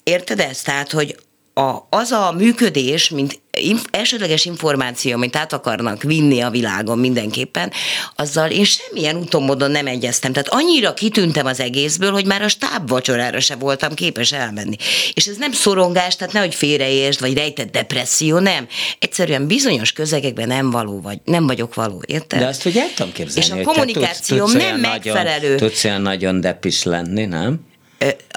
[0.03, 0.64] Érted ezt?
[0.64, 1.16] Tehát, hogy
[1.55, 7.72] a, az a működés, mint inf, elsődleges információ, amit át akarnak vinni a világon mindenképpen,
[8.16, 10.32] azzal én semmilyen úton módon nem egyeztem.
[10.32, 14.76] Tehát annyira kitűntem az egészből, hogy már a stáb vacsorára se voltam képes elmenni.
[15.12, 18.66] És ez nem szorongás, tehát nehogy félreértsd, vagy rejtett depresszió, nem.
[18.98, 22.38] Egyszerűen bizonyos közegekben nem való vagy, nem vagyok való, érted?
[22.38, 25.52] De azt ugye el tudom képzelni, És a hogy te kommunikációm tudsz, tudsz nem megfelelő.
[25.52, 27.66] Nagyon, tudsz olyan nagyon depis lenni, nem?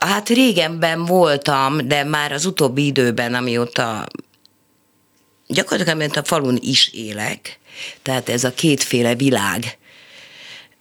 [0.06, 4.08] Hát régenben voltam, de már az utóbbi időben, amióta
[5.52, 7.60] gyakorlatilag mint a falun is élek,
[8.02, 9.78] tehát ez a kétféle világ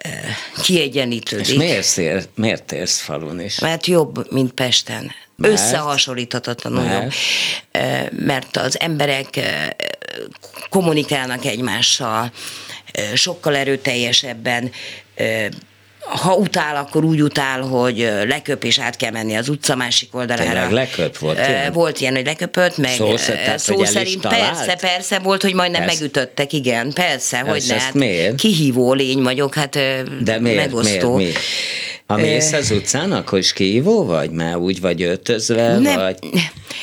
[0.05, 0.09] ö,
[0.62, 1.49] kiegyenlítődik.
[1.49, 3.59] És miért, szél, miért érsz falun is?
[3.59, 5.12] Mert jobb, mint Pesten.
[5.37, 5.53] Mert?
[5.53, 7.03] Összehasonlíthatatlanul Mert?
[7.03, 7.12] jobb.
[7.71, 9.43] Ö, Mert az emberek ö,
[10.68, 12.33] kommunikálnak egymással,
[13.14, 14.71] sokkal erőteljesebben,
[16.11, 17.99] ha utál, akkor úgy utál, hogy
[18.29, 20.51] leköp és át kell menni az utca másik oldalára.
[20.51, 21.19] Tényleg leköp?
[21.19, 21.73] Volt ilyen?
[21.73, 25.83] Volt ilyen, hogy leköpött, meg Szó tehát, szó hogy szerint persze, persze, volt, hogy majdnem
[25.83, 25.99] Persze.
[26.01, 28.35] megütöttek, igen, persze, hogy ezt ne, hát miért?
[28.35, 29.79] kihívó lény vagyok, hát
[30.23, 30.57] De miért?
[30.57, 31.17] megosztó.
[31.17, 31.33] Miért?
[31.33, 31.39] miért?
[32.11, 34.31] Ha mész az utcán, akkor is kívó vagy?
[34.31, 35.95] Mert úgy vagy öltözve, Nem.
[35.95, 36.19] vagy...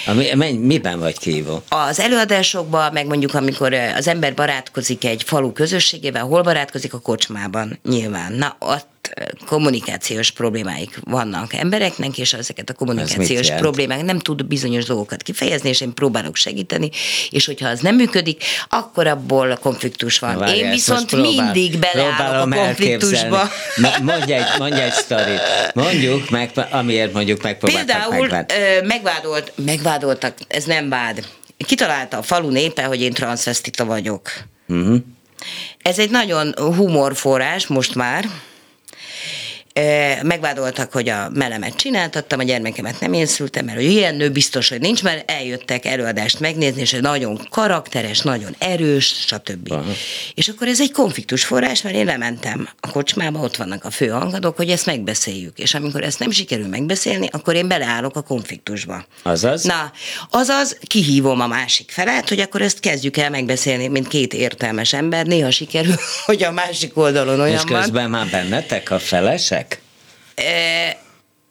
[0.05, 1.63] Ami, miben vagy kívó?
[1.69, 7.79] Az előadásokban, meg mondjuk amikor az ember barátkozik egy falu közösségével, hol barátkozik a kocsmában,
[7.89, 8.33] nyilván.
[8.33, 14.85] Na, ott mert kommunikációs problémáik vannak embereknek, és ezeket a kommunikációs problémák nem tud bizonyos
[14.85, 16.89] dolgokat kifejezni, és én próbálok segíteni,
[17.29, 20.37] és hogyha az nem működik, akkor abból konfliktus van.
[20.37, 23.49] Várj, én viszont próbál, mindig beleállok a konfliktusba.
[24.01, 25.41] Mondj egy, mondj egy sztorit.
[25.73, 28.45] Mondjuk, meg, amiért mondjuk megpróbáltak Például
[28.83, 31.25] megvádolt, megvádoltak, ez nem vád.
[31.57, 34.31] Kitalálta a falu népe, hogy én transvestita vagyok.
[34.67, 34.97] Uh-huh.
[35.81, 38.25] Ez egy nagyon humorforrás most már,
[40.23, 44.69] megvádoltak, hogy a melemet csináltattam, a gyermekemet nem én szültem, mert hogy ilyen nő biztos,
[44.69, 49.71] hogy nincs, mert eljöttek előadást megnézni, és nagyon karakteres, nagyon erős, stb.
[49.71, 49.91] Aha.
[50.33, 54.07] És akkor ez egy konfliktus forrás, mert én lementem a kocsmába, ott vannak a fő
[54.07, 55.59] hangadók, hogy ezt megbeszéljük.
[55.59, 59.05] És amikor ezt nem sikerül megbeszélni, akkor én beleállok a konfliktusba.
[59.23, 59.63] Azaz?
[59.63, 59.91] Na,
[60.29, 65.25] azaz kihívom a másik felet, hogy akkor ezt kezdjük el megbeszélni, mint két értelmes ember.
[65.25, 68.09] Néha sikerül, hogy a másik oldalon olyan És közben van.
[68.09, 69.66] már bennetek a felesek?
[70.37, 70.97] E,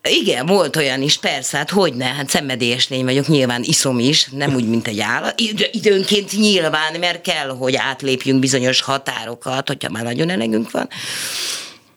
[0.08, 4.28] igen, volt olyan is, persze, hát hogy ne, hát szenvedélyes lény vagyok, nyilván iszom is,
[4.30, 5.40] nem úgy, mint egy állat.
[5.70, 10.88] Időnként nyilván, mert kell, hogy átlépjünk bizonyos határokat, hogyha már nagyon elegünk van.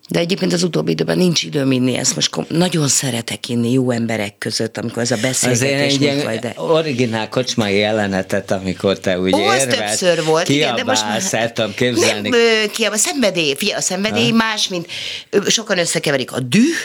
[0.10, 3.91] De egyébként az utóbbi időben nincs időm inni ezt, most kom- nagyon szeretek inni jó
[3.91, 6.53] emberek között, amikor ez a beszélgetés Azért egy vagy, de...
[6.55, 11.22] originál kocsmai jelenetet, amikor te úgy Ó, érved, többször volt, igen, de most már...
[11.22, 12.30] szeretem képzelni.
[12.30, 14.36] Nem, kiabál, a szenvedély, figyelj, a szenvedély ha?
[14.36, 14.88] más, mint
[15.47, 16.76] sokan összekeverik a düh,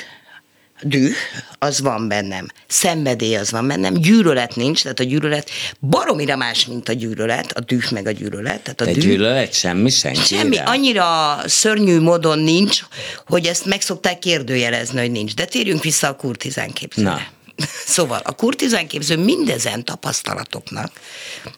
[0.85, 1.15] düh,
[1.59, 6.89] az van bennem, szenvedély az van bennem, gyűlölet nincs, tehát a gyűlölet baromira más, mint
[6.89, 8.61] a gyűlölet, a düh meg a gyűlölet.
[8.63, 10.35] Tehát a De düh, gyűlölet semmi, senki.
[10.35, 12.81] Semmi, annyira szörnyű módon nincs,
[13.27, 15.35] hogy ezt meg szokták kérdőjelezni, hogy nincs.
[15.35, 17.09] De térjünk vissza a kurtizán képzőre.
[17.09, 17.21] Na.
[17.87, 20.93] Szóval a kurtizán képző mindezen tapasztalatoknak,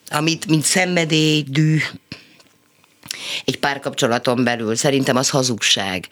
[0.09, 1.83] amit mint szenvedély, düh,
[3.45, 4.75] egy párkapcsolaton belül.
[4.77, 6.09] Szerintem az hazugság,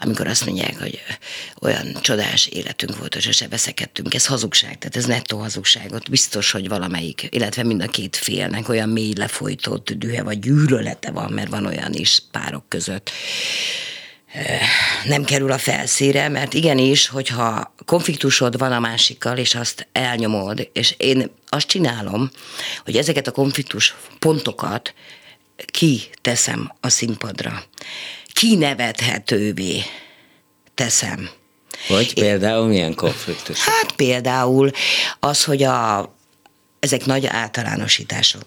[0.00, 1.00] amikor azt mondják, hogy
[1.60, 4.14] olyan csodás életünk volt, hogy sose veszekedtünk.
[4.14, 5.92] Ez hazugság, tehát ez nettó hazugság.
[5.92, 11.10] Ott biztos, hogy valamelyik, illetve mind a két félnek olyan mély lefolytott dühe vagy gyűlölete
[11.10, 13.10] van, mert van olyan is párok között
[15.04, 20.94] nem kerül a felszíre, mert igenis, hogyha konfliktusod van a másikkal, és azt elnyomod, és
[20.96, 22.30] én azt csinálom,
[22.84, 24.94] hogy ezeket a konfliktus pontokat
[25.66, 27.64] ki teszem a színpadra.
[28.32, 29.82] Kinevethetővé
[30.74, 31.30] teszem.
[31.88, 33.58] Vagy például milyen konfliktus?
[33.58, 34.70] Hát például
[35.20, 36.14] az, hogy a,
[36.80, 38.46] ezek nagy általánosítások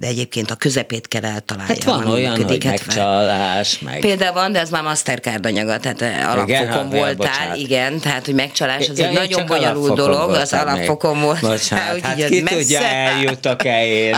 [0.00, 1.72] de egyébként a közepét kell eltalálni.
[1.72, 4.00] Hát van olyan, működik, hogy hát megcsalás, meg...
[4.00, 7.56] Például van, de ez már Mastercard anyaga, tehát eh, alapfokon igen, voltál, bocsánat.
[7.56, 11.40] igen, tehát hogy megcsalás az ja, egy nagyon bonyolult dolog, az alapfokon volt.
[11.40, 12.56] Bocsánat, hát ki messze.
[12.56, 14.16] tudja, eljutok-e én.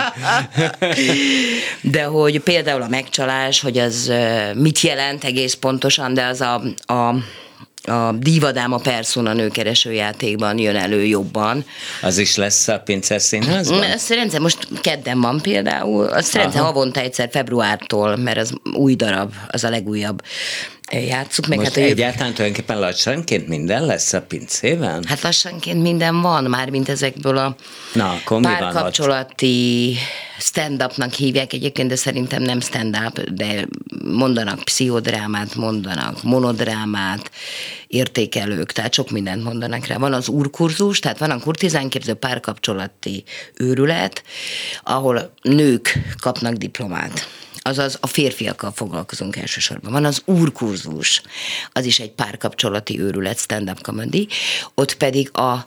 [1.96, 6.54] de hogy például a megcsalás, hogy az eh, mit jelent egész pontosan, de az a,
[6.92, 7.14] a
[7.82, 11.64] a Divadám a Persona nőkereső játékban jön elő jobban.
[12.02, 13.82] Az is lesz a Pincer Színházban?
[13.82, 19.32] Ez rendszer, most kedden van például, az rendszer havonta egyszer februártól, mert az új darab,
[19.48, 20.22] az a legújabb
[21.00, 21.46] játsszuk.
[21.46, 25.04] Meg Most hát egyáltalán tulajdonképpen lassanként minden lesz a pincében?
[25.04, 27.56] Hát lassanként minden van, már mint ezekből a
[27.92, 29.96] Na, párkapcsolati
[30.38, 33.66] stand-upnak hívják egyébként, de szerintem nem stand-up, de
[34.04, 37.30] mondanak pszichodrámát, mondanak monodrámát,
[37.86, 39.96] értékelők, tehát sok mindent mondanak rá.
[39.96, 43.24] Van az úrkurzus, tehát van a kurtizánképző párkapcsolati
[43.54, 44.22] őrület,
[44.82, 47.26] ahol nők kapnak diplomát
[47.62, 49.92] azaz a férfiakkal foglalkozunk elsősorban.
[49.92, 51.22] Van az úrkurzus,
[51.72, 54.28] az is egy párkapcsolati őrület, stand-up comedy,
[54.74, 55.66] ott pedig a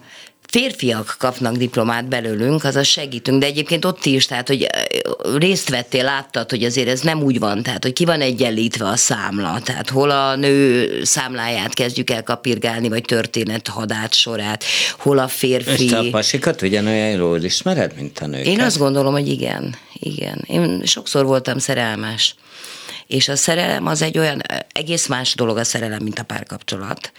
[0.55, 4.67] férfiak kapnak diplomát belőlünk, azaz segítünk, de egyébként ott is, tehát, hogy
[5.37, 8.95] részt vettél, láttad, hogy azért ez nem úgy van, tehát, hogy ki van egyenlítve a
[8.95, 14.63] számla, tehát hol a nő számláját kezdjük el kapirgálni, vagy történet hadát sorát,
[14.97, 15.83] hol a férfi...
[15.83, 18.45] És te a pasikat ugyanolyan jól ismered, mint a nőket?
[18.45, 20.43] Én azt gondolom, hogy igen, igen.
[20.47, 22.35] Én sokszor voltam szerelmes.
[23.07, 24.41] És a szerelem az egy olyan,
[24.71, 27.11] egész más dolog a szerelem, mint a párkapcsolat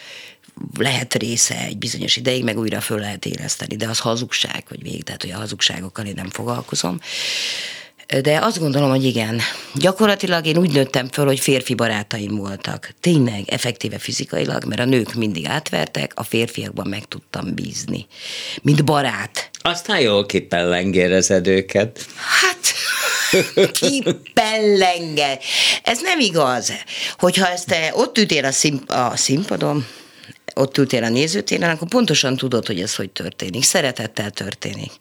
[0.79, 5.03] lehet része egy bizonyos ideig, meg újra föl lehet éleszteni, de az hazugság, hogy végig,
[5.03, 7.01] tehát hogy a hazugságokkal én nem foglalkozom.
[8.23, 9.41] De azt gondolom, hogy igen.
[9.75, 12.91] Gyakorlatilag én úgy nőttem föl, hogy férfi barátaim voltak.
[13.01, 18.07] Tényleg, effektíve fizikailag, mert a nők mindig átvertek, a férfiakban meg tudtam bízni.
[18.63, 19.51] Mint barát.
[19.63, 22.07] Aztán jól kipellengérezed őket.
[22.17, 22.75] Hát,
[23.81, 25.39] kipellenge.
[25.83, 26.73] Ez nem igaz.
[27.19, 29.87] Hogyha ezt ott ütél a, színp- a színpadon,
[30.59, 33.63] ott ültél a nézőtéren, akkor pontosan tudod, hogy ez hogy történik.
[33.63, 34.93] Szeretettel történik.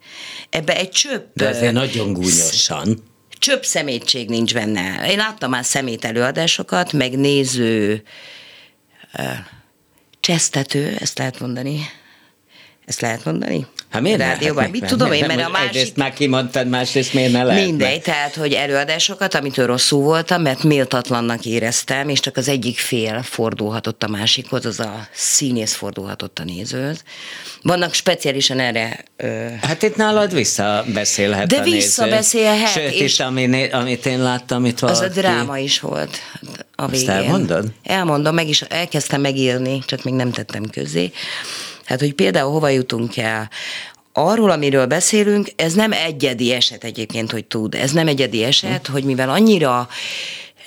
[0.50, 1.36] Ebbe egy csöpp...
[1.36, 3.04] De azért nagyon gúnyosan.
[3.30, 5.10] Csöpp szemétség nincs benne.
[5.10, 8.04] Én láttam már szemét előadásokat, meg néző
[10.20, 11.80] csesztető, ezt lehet mondani.
[12.86, 13.66] Ezt lehet mondani?
[13.90, 14.64] Hát miért Rádióban.
[14.64, 14.70] ne?
[14.70, 15.96] Mit tudom én, mert a Egyrészt másik...
[15.96, 17.66] már kimondtad, másrészt miért ne lehet?
[17.66, 23.22] Mindegy, tehát, hogy előadásokat, amitől rosszul voltam, mert méltatlannak éreztem, és csak az egyik fél
[23.24, 27.04] fordulhatott a másikhoz, az a színész fordulhatott a nézőhöz.
[27.62, 29.04] Vannak speciálisan erre...
[29.18, 34.66] Ö, Hát itt nálad visszabeszélhet De a visszabeszélhet, Sőt, és- itt, ami, amit én láttam,
[34.66, 35.20] itt az valaki...
[35.20, 36.18] a dráma is volt
[36.76, 37.10] a végén.
[37.10, 37.66] elmondod?
[37.84, 41.12] Elmondom, meg is elkezdtem megírni, csak még nem tettem közé.
[41.86, 43.50] Hát, hogy például hova jutunk el,
[44.18, 47.76] arról, amiről beszélünk, ez nem egyedi eset egyébként, hogy tud.
[47.76, 49.88] Ez nem egyedi eset, hogy mivel annyira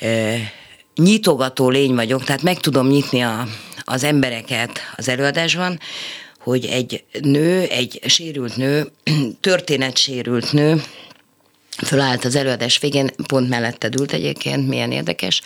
[0.01, 0.37] e,
[0.95, 3.47] nyitogató lény vagyok, tehát meg tudom nyitni a,
[3.85, 5.79] az embereket az előadásban,
[6.39, 8.93] hogy egy nő, egy sérült nő,
[9.41, 10.83] történetsérült nő,
[11.85, 15.43] fölállt az előadás végén, pont melletted ült egyébként, milyen érdekes,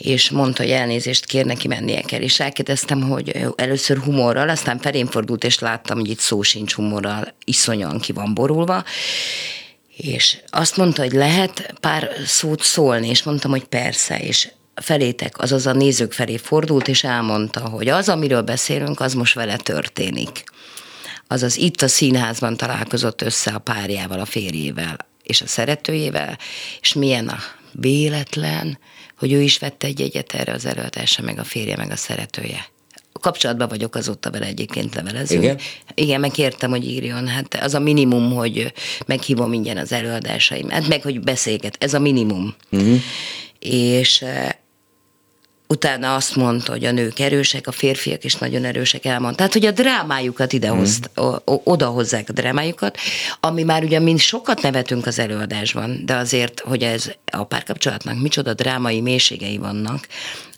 [0.00, 2.20] és mondta, hogy elnézést kér, neki mennie kell.
[2.20, 7.34] És elkérdeztem, hogy először humorral, aztán felém fordult, és láttam, hogy itt szó sincs humorral,
[7.44, 8.84] iszonyan ki van borulva,
[9.96, 15.66] és azt mondta, hogy lehet pár szót szólni, és mondtam, hogy persze, és felétek, azaz
[15.66, 20.44] a nézők felé fordult, és elmondta, hogy az, amiről beszélünk, az most vele történik.
[21.26, 26.38] Azaz itt a színházban találkozott össze a párjával, a férjével és a szeretőjével,
[26.80, 27.38] és milyen a
[27.72, 28.78] véletlen,
[29.18, 32.66] hogy ő is vette egy jegyet erre az előadásra, meg a férje, meg a szeretője.
[33.12, 35.42] Kapcsolatban vagyok azóta vele egyébként levelezünk.
[35.42, 35.58] Igen?
[35.94, 37.28] Igen, megkértem, hogy írjon.
[37.28, 38.72] Hát az a minimum, hogy
[39.06, 40.68] meghívom ingyen az előadásaim.
[40.68, 41.76] Hát meg, hogy beszélget.
[41.80, 42.54] Ez a minimum.
[42.70, 42.98] Uh-huh.
[43.58, 44.48] És eh,
[45.70, 49.36] utána azt mondta, hogy a nők erősek, a férfiak is nagyon erősek, elmondta.
[49.36, 51.24] Tehát, hogy a drámájukat idehozt, mm.
[51.44, 52.98] oda hozzák a drámájukat,
[53.40, 58.54] ami már ugye mind sokat nevetünk az előadásban, de azért, hogy ez a párkapcsolatnak micsoda
[58.54, 60.06] drámai mélységei vannak,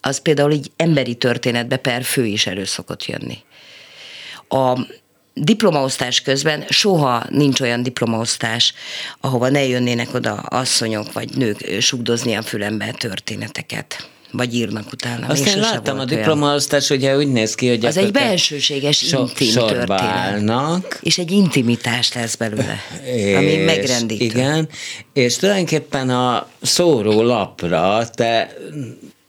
[0.00, 3.38] az például így emberi történetbe per fő is elő szokott jönni.
[4.48, 4.86] A
[5.34, 8.74] diplomaosztás közben soha nincs olyan diplomaosztás,
[9.20, 15.26] ahova ne jönnének oda asszonyok vagy nők sugdozni a fülembe történeteket vagy írnak utána.
[15.26, 18.98] Azt Még én sose láttam, a diplomaosztás ugye úgy néz ki, hogy Az egy belsőséges,
[18.98, 19.90] so- intim történet.
[20.00, 22.78] állnak, És egy intimitás lesz belőle,
[23.36, 24.24] ami és megrendítő.
[24.24, 24.68] Igen,
[25.12, 28.54] és tulajdonképpen a szóró lapra te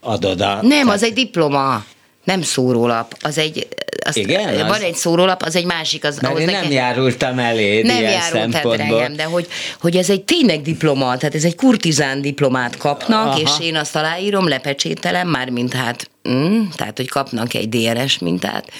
[0.00, 0.58] adod a...
[0.62, 1.84] Nem, az egy diploma.
[2.24, 3.68] Nem szórólap, az egy,
[4.04, 6.04] azt, Igen, van az- egy szórólap, az egy másik.
[6.04, 8.76] Az, Mert én nem járultam eléd nem ilyen szempontból.
[8.76, 9.46] drágám, de hogy,
[9.80, 13.40] hogy ez egy tényleg diploma, tehát ez egy kurtizán diplomát kapnak, Aha.
[13.40, 18.70] és én azt aláírom, lepecsételem, már mint hát, mm, tehát hogy kapnak egy DNS mintát.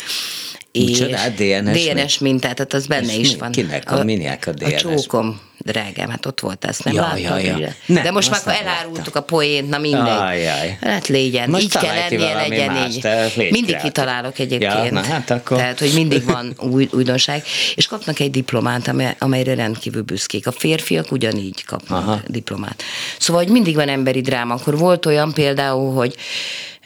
[0.79, 3.51] Micsoda, hát DNS DNS mintát, tehát az benne És is mi- van.
[3.53, 4.81] kinek a- minek a A DNS?
[4.81, 7.68] csókom, drágám, hát ott volt, ezt nem Ja, ja, ja.
[7.87, 9.22] Nem, De most már elárultuk láttam.
[9.22, 10.01] a poént, na mindegy.
[10.18, 10.79] Ajjaj.
[10.81, 13.03] Hát légyen, Most így kell lennie, legyen mást, így.
[13.37, 13.93] légy Mindig kreatív.
[13.93, 14.85] kitalálok egyébként.
[14.85, 17.43] Ja, na hát akkor- Tehát, hogy mindig van új, újdonság,
[17.75, 20.47] és kapnak egy diplomát, amely, amelyre rendkívül büszkék.
[20.47, 21.99] A férfiak ugyanígy kapnak.
[22.03, 22.20] Aha.
[22.27, 22.83] diplomát.
[23.18, 24.55] Szóval, hogy mindig van emberi dráma.
[24.55, 26.14] Akkor volt olyan például, hogy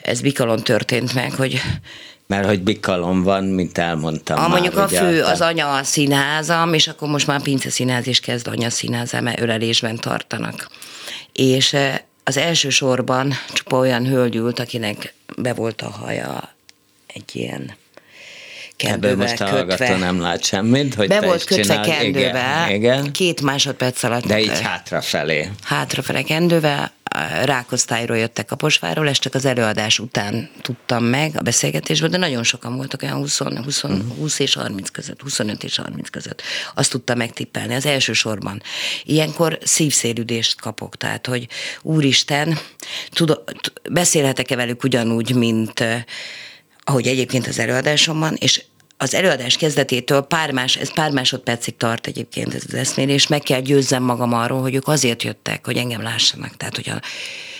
[0.01, 1.61] ez Bikalon történt meg, hogy
[2.29, 6.87] Mert hogy bikalom van, mint elmondtam a, már, mondjuk a fő, az anya színházam, és
[6.87, 10.69] akkor most már Pince Színház is kezd anya színházam, mert ölelésben tartanak.
[11.33, 16.53] És eh, az első sorban csupa olyan hölgy ült, akinek be volt a haja
[17.07, 17.77] egy ilyen Ebből
[18.77, 19.97] kendővel most a kötve.
[19.97, 23.11] nem lát semmit, hogy Be volt kötve kendővel, Igen, igen.
[23.11, 24.25] két másodperc alatt.
[24.25, 25.49] De így hátrafelé.
[25.63, 26.98] hátrafele kendővel, a
[27.43, 32.75] Rákosztályról jöttek Kaposvárról, ezt csak az előadás után tudtam meg a beszélgetésből, de nagyon sokan
[32.75, 34.09] voltak, olyan 20, 20, Mhm.
[34.17, 36.41] 20 és 30 között, 25 és 30 között.
[36.75, 38.61] Azt tudtam megtippelni az első sorban.
[39.03, 41.47] Ilyenkor szívszélüdést kapok, tehát, hogy
[41.81, 42.57] úristen,
[43.09, 43.39] tud,
[43.89, 46.03] beszélhetek-e velük ugyanúgy, mint eh,
[46.83, 48.63] ahogy egyébként az előadásomban, és
[49.01, 53.59] az előadás kezdetétől pár, más, ez pár másodpercig tart egyébként ez az eszmélés, meg kell
[53.59, 56.57] győzzem magam arról, hogy ők azért jöttek, hogy engem lássanak.
[56.57, 56.99] Tehát, hogyha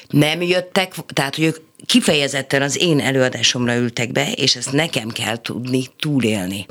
[0.07, 5.41] nem jöttek, tehát, hogy ők kifejezetten az én előadásomra ültek be, és ezt nekem kell
[5.41, 6.65] tudni túlélni.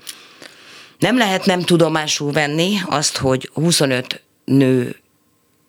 [0.99, 4.97] Nem lehet nem tudomásul venni azt, hogy 25 nő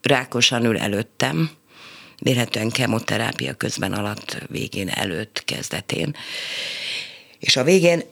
[0.02, 1.50] rákosan ül előttem,
[2.18, 6.16] vélhetően kemoterápia közben alatt, végén, előtt, kezdetén.
[7.40, 8.04] És a végén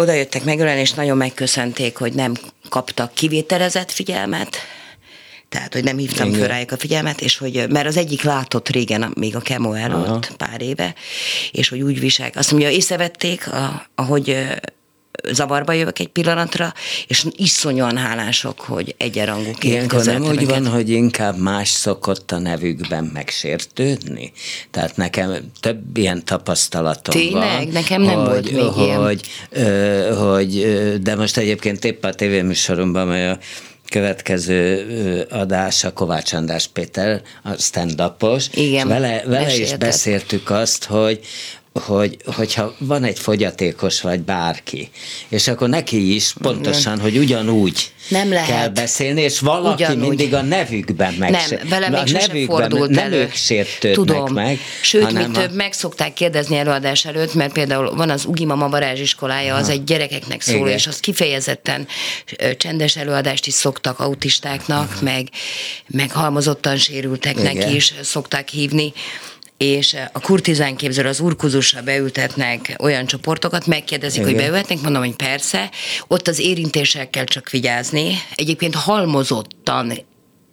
[0.00, 2.34] oda jöttek megölelni, és nagyon megköszönték, hogy nem
[2.68, 4.56] kaptak kivételezett figyelmet,
[5.48, 6.38] tehát, hogy nem hívtam Igen.
[6.38, 10.06] föl rájuk a figyelmet, és hogy, mert az egyik látott régen, még a kemo előtt,
[10.06, 10.20] Aha.
[10.36, 10.94] pár éve,
[11.50, 12.30] és hogy úgy visel.
[12.34, 13.48] Azt mondja, észrevették,
[13.94, 14.46] ahogy
[15.32, 16.72] zavarba jövök egy pillanatra,
[17.06, 23.10] és iszonyúan hálások, hogy egyenrangúként Ilyenkor nem úgy van, hogy inkább más szokott a nevükben
[23.14, 24.32] megsértődni?
[24.70, 27.64] Tehát nekem több ilyen tapasztalatom Tényleg?
[27.64, 27.68] van.
[27.72, 29.02] Nekem nem hogy, volt még hogy, ilyen.
[29.02, 33.38] Hogy, ö, hogy, ö, de most egyébként épp a tévéműsoromban, mely a
[33.88, 39.78] következő ö, adás a Kovács András Péter, a stand-upos, Igen, és vele, vele is mesélted.
[39.78, 41.20] beszéltük azt, hogy
[41.80, 44.90] hogy, hogyha van egy fogyatékos vagy bárki,
[45.28, 48.48] és akkor neki is pontosan, hogy ugyanúgy Nem lehet.
[48.48, 50.08] kell beszélni, és valaki Ugyanúgy.
[50.08, 53.20] mindig a nevükben meg Nem, velem még sose fordult nem elő.
[53.20, 54.32] ők sértődnek Tudom.
[54.32, 58.24] meg, Sőt, hanem még a- több meg szokták kérdezni előadás előtt, mert például van az
[58.24, 60.68] Ugi Mama varázsiskolája, az egy gyerekeknek szól, Igen.
[60.78, 61.86] és az kifejezetten
[62.56, 65.28] csendes előadást is szoktak autistáknak, meg,
[65.86, 67.74] meg halmozottan sérülteknek Igen.
[67.74, 68.92] is szokták hívni
[69.58, 74.42] és a kurtizán képző az urkuzusra beültetnek olyan csoportokat, megkérdezik, hogy Igen.
[74.42, 75.70] beülhetnek, mondom, hogy persze,
[76.06, 78.14] ott az érintéssel kell csak vigyázni.
[78.34, 79.92] Egyébként halmozottan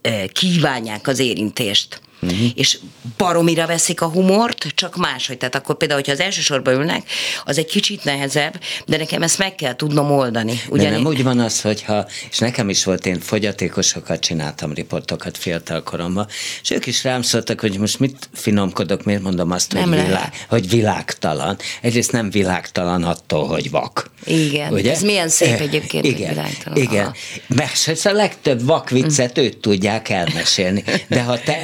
[0.02, 2.02] eh, kívánják az érintést.
[2.26, 2.48] Uh-huh.
[2.56, 2.78] És
[3.18, 5.38] baromira veszik a humort, csak máshogy.
[5.38, 7.10] Tehát akkor például, hogyha az első sorba ülnek,
[7.46, 10.62] az egy kicsit nehezebb, de nekem ezt meg kell tudnom oldani.
[10.72, 15.84] De nem úgy van az, hogyha, és nekem is volt, én fogyatékosokat csináltam, riportokat fiatal
[15.84, 16.28] koromban,
[16.62, 20.08] és ők is rám szóltak, hogy most mit finomkodok, miért mondom azt, Nem hogy, lehet.
[20.08, 21.58] világ, hogy világtalan.
[21.82, 24.12] Egyrészt nem világtalan attól, hogy vak.
[24.26, 26.78] Igen, ez milyen szép egyébként, hogy Igen, világtalan.
[26.78, 27.06] igen.
[27.06, 27.16] Aha.
[27.48, 30.84] Mert a legtöbb vakviccet ők tudják elmesélni.
[31.08, 31.58] De ha te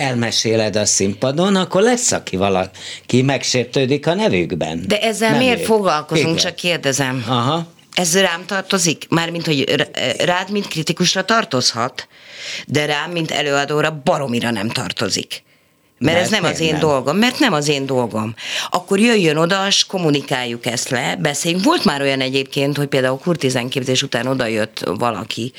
[0.50, 4.84] elmeséled a színpadon, akkor lesz, aki valaki megsértődik a nevükben.
[4.88, 5.66] De ezzel Nem miért ők.
[5.66, 6.38] foglalkozunk, Igen.
[6.38, 7.24] csak kérdezem.
[7.28, 7.68] Aha.
[7.94, 9.06] Ez rám tartozik?
[9.10, 9.86] Mármint, hogy
[10.18, 12.08] rád, mint kritikusra tartozhat,
[12.68, 15.44] de rám, mint előadóra baromira nem tartozik.
[15.98, 16.80] Mert Mert ez nem az én nem?
[16.80, 18.36] dolgom, mert nem az én dolgom.
[18.70, 21.64] Akkor jöjjön oda, és kommunikáljuk ezt le, beszéljünk.
[21.64, 25.54] Volt már olyan egyébként, hogy például kurtizán képzés után oda jött valaki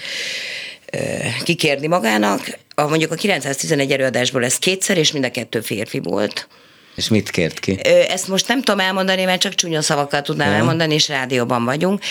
[1.44, 6.48] kikérni magának, a, mondjuk a 911 előadásból ez kétszer, és mind a kettő férfi volt.
[6.96, 7.78] És mit kért ki?
[8.08, 10.56] Ezt most nem tudom elmondani, mert csak csúnya szavakkal tudnám Ja.
[10.56, 12.02] elmondani, és rádióban vagyunk.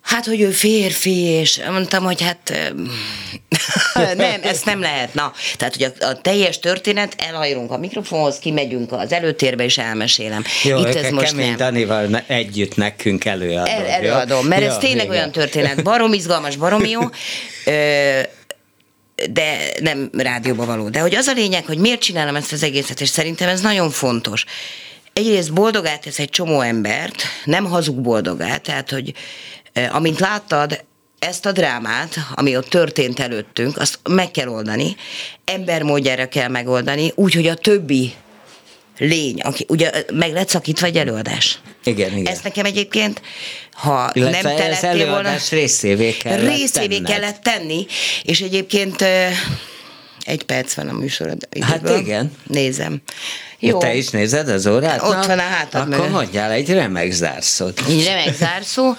[0.00, 2.52] Hát, hogy ő férfi, és mondtam, hogy hát
[4.16, 5.14] nem, ezt nem lehet.
[5.14, 10.44] Na, tehát, hogy a, a teljes történet, elhajrunk a mikrofonhoz, kimegyünk az előtérbe, és elmesélem.
[10.64, 11.56] Jó, Itt ez most Kemény nem.
[11.56, 13.74] Danival együtt nekünk előadom.
[13.74, 15.16] El, előadom, mert Jó, ez tényleg igen.
[15.16, 17.00] olyan történet, barom izgalmas, barom jó,
[17.64, 18.20] ö,
[19.30, 20.88] de nem rádióba való.
[20.88, 23.90] De hogy az a lényeg, hogy miért csinálom ezt az egészet, és szerintem ez nagyon
[23.90, 24.44] fontos.
[25.12, 29.14] Egyrészt boldogát tesz egy csomó embert, nem hazug boldogát, tehát, hogy
[29.90, 30.84] amint láttad,
[31.18, 34.96] ezt a drámát, ami ott történt előttünk, azt meg kell oldani,
[35.44, 38.14] embermódjára kell megoldani, úgy, hogy a többi
[38.98, 41.58] lény, aki, ugye meg lett szakítva egy előadás.
[41.84, 42.32] Igen, igen.
[42.32, 43.22] Ez nekem egyébként,
[43.72, 45.34] ha Illetve nem telettél volna...
[45.50, 47.10] részévé kellett Részévé tenned.
[47.10, 47.86] kellett tenni,
[48.22, 49.04] és egyébként
[50.24, 52.32] egy perc van a műsorod Hát igen.
[52.46, 53.02] Nézem.
[53.58, 53.78] Jó.
[53.78, 55.02] Te is nézed az órát?
[55.02, 57.82] Ott van a hátad Akkor mondjál egy remek zárszót.
[57.90, 58.94] Így remek zárszó.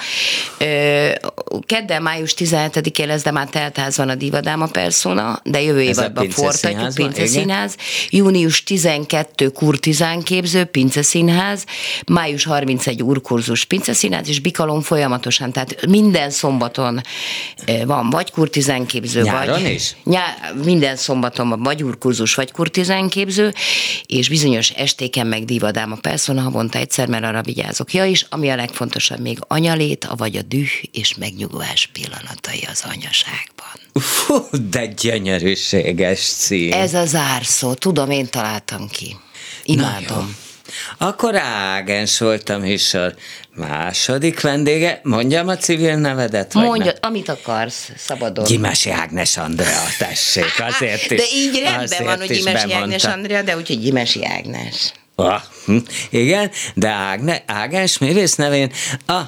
[1.65, 7.25] Kedden, május 17-én lesz, de már teltházban a Divadáma Persona, de jövő évadban fortatjuk, Pince.
[7.25, 7.75] Színház.
[8.09, 11.63] Június 12 Kurtizán képző, Pince Színház.
[12.07, 17.01] Május 31 Urkurzus, Pince Színház, és Bikalom folyamatosan, tehát minden szombaton
[17.85, 19.71] van vagy kurtizán képző, Nyáron vagy...
[19.71, 19.95] is?
[20.03, 20.23] Nyá,
[20.63, 23.53] minden szombaton van vagy urkurzus, vagy kurtizán képző,
[24.05, 27.93] és bizonyos estéken meg divadáma persona havonta egyszer, mert arra vigyázok.
[27.93, 33.67] Ja, és ami a legfontosabb még anyalét, vagy a düh és megnyugvás pillanatai az anyaságban.
[33.93, 36.71] Fú, de gyönyörűséges cím.
[36.71, 39.15] Ez a zárszó, tudom, én találtam ki.
[39.63, 40.35] Imádom.
[40.97, 43.15] Akkor Ágens volt a műsor
[43.55, 44.99] második vendége.
[45.03, 46.53] Mondjam a civil nevedet?
[46.53, 48.45] Mondja, amit akarsz, szabadon.
[48.45, 51.19] Gyimesi Ágnes Andrea, tessék, azért is.
[51.19, 53.03] de így rendben van, hogy is Gyimesi Ágnes.
[53.03, 54.91] Andrea, de úgyhogy Gyimesi Ágnes.
[55.15, 55.77] Ah, hm,
[56.09, 58.71] igen, de Ágne, Ágás művész nevén
[59.07, 59.21] a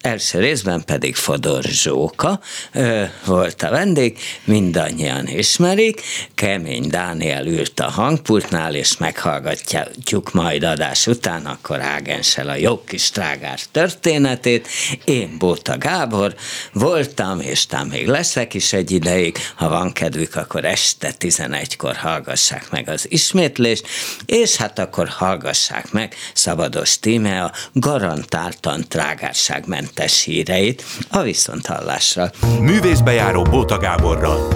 [0.00, 2.40] első részben pedig Fodor Zsóka
[2.72, 6.02] ö, volt a vendég, mindannyian ismerik,
[6.34, 13.10] Kemény Dániel ült a hangpultnál, és meghallgatjuk majd adás után, akkor Ágenssel a jó kis
[13.10, 14.68] trágár történetét.
[15.04, 16.34] Én Bóta Gábor
[16.72, 22.70] voltam, és tám még leszek is egy ideig, ha van kedvük, akkor este 11-kor hallgassák
[22.70, 23.86] meg az ismétlést,
[24.26, 29.88] és hát akkor hallgassák meg Szabados Tímea garantáltan trágárságmentes
[30.24, 32.30] híreit a viszonthallásra.
[32.60, 34.48] Művészbejáró Bóta Gáborral.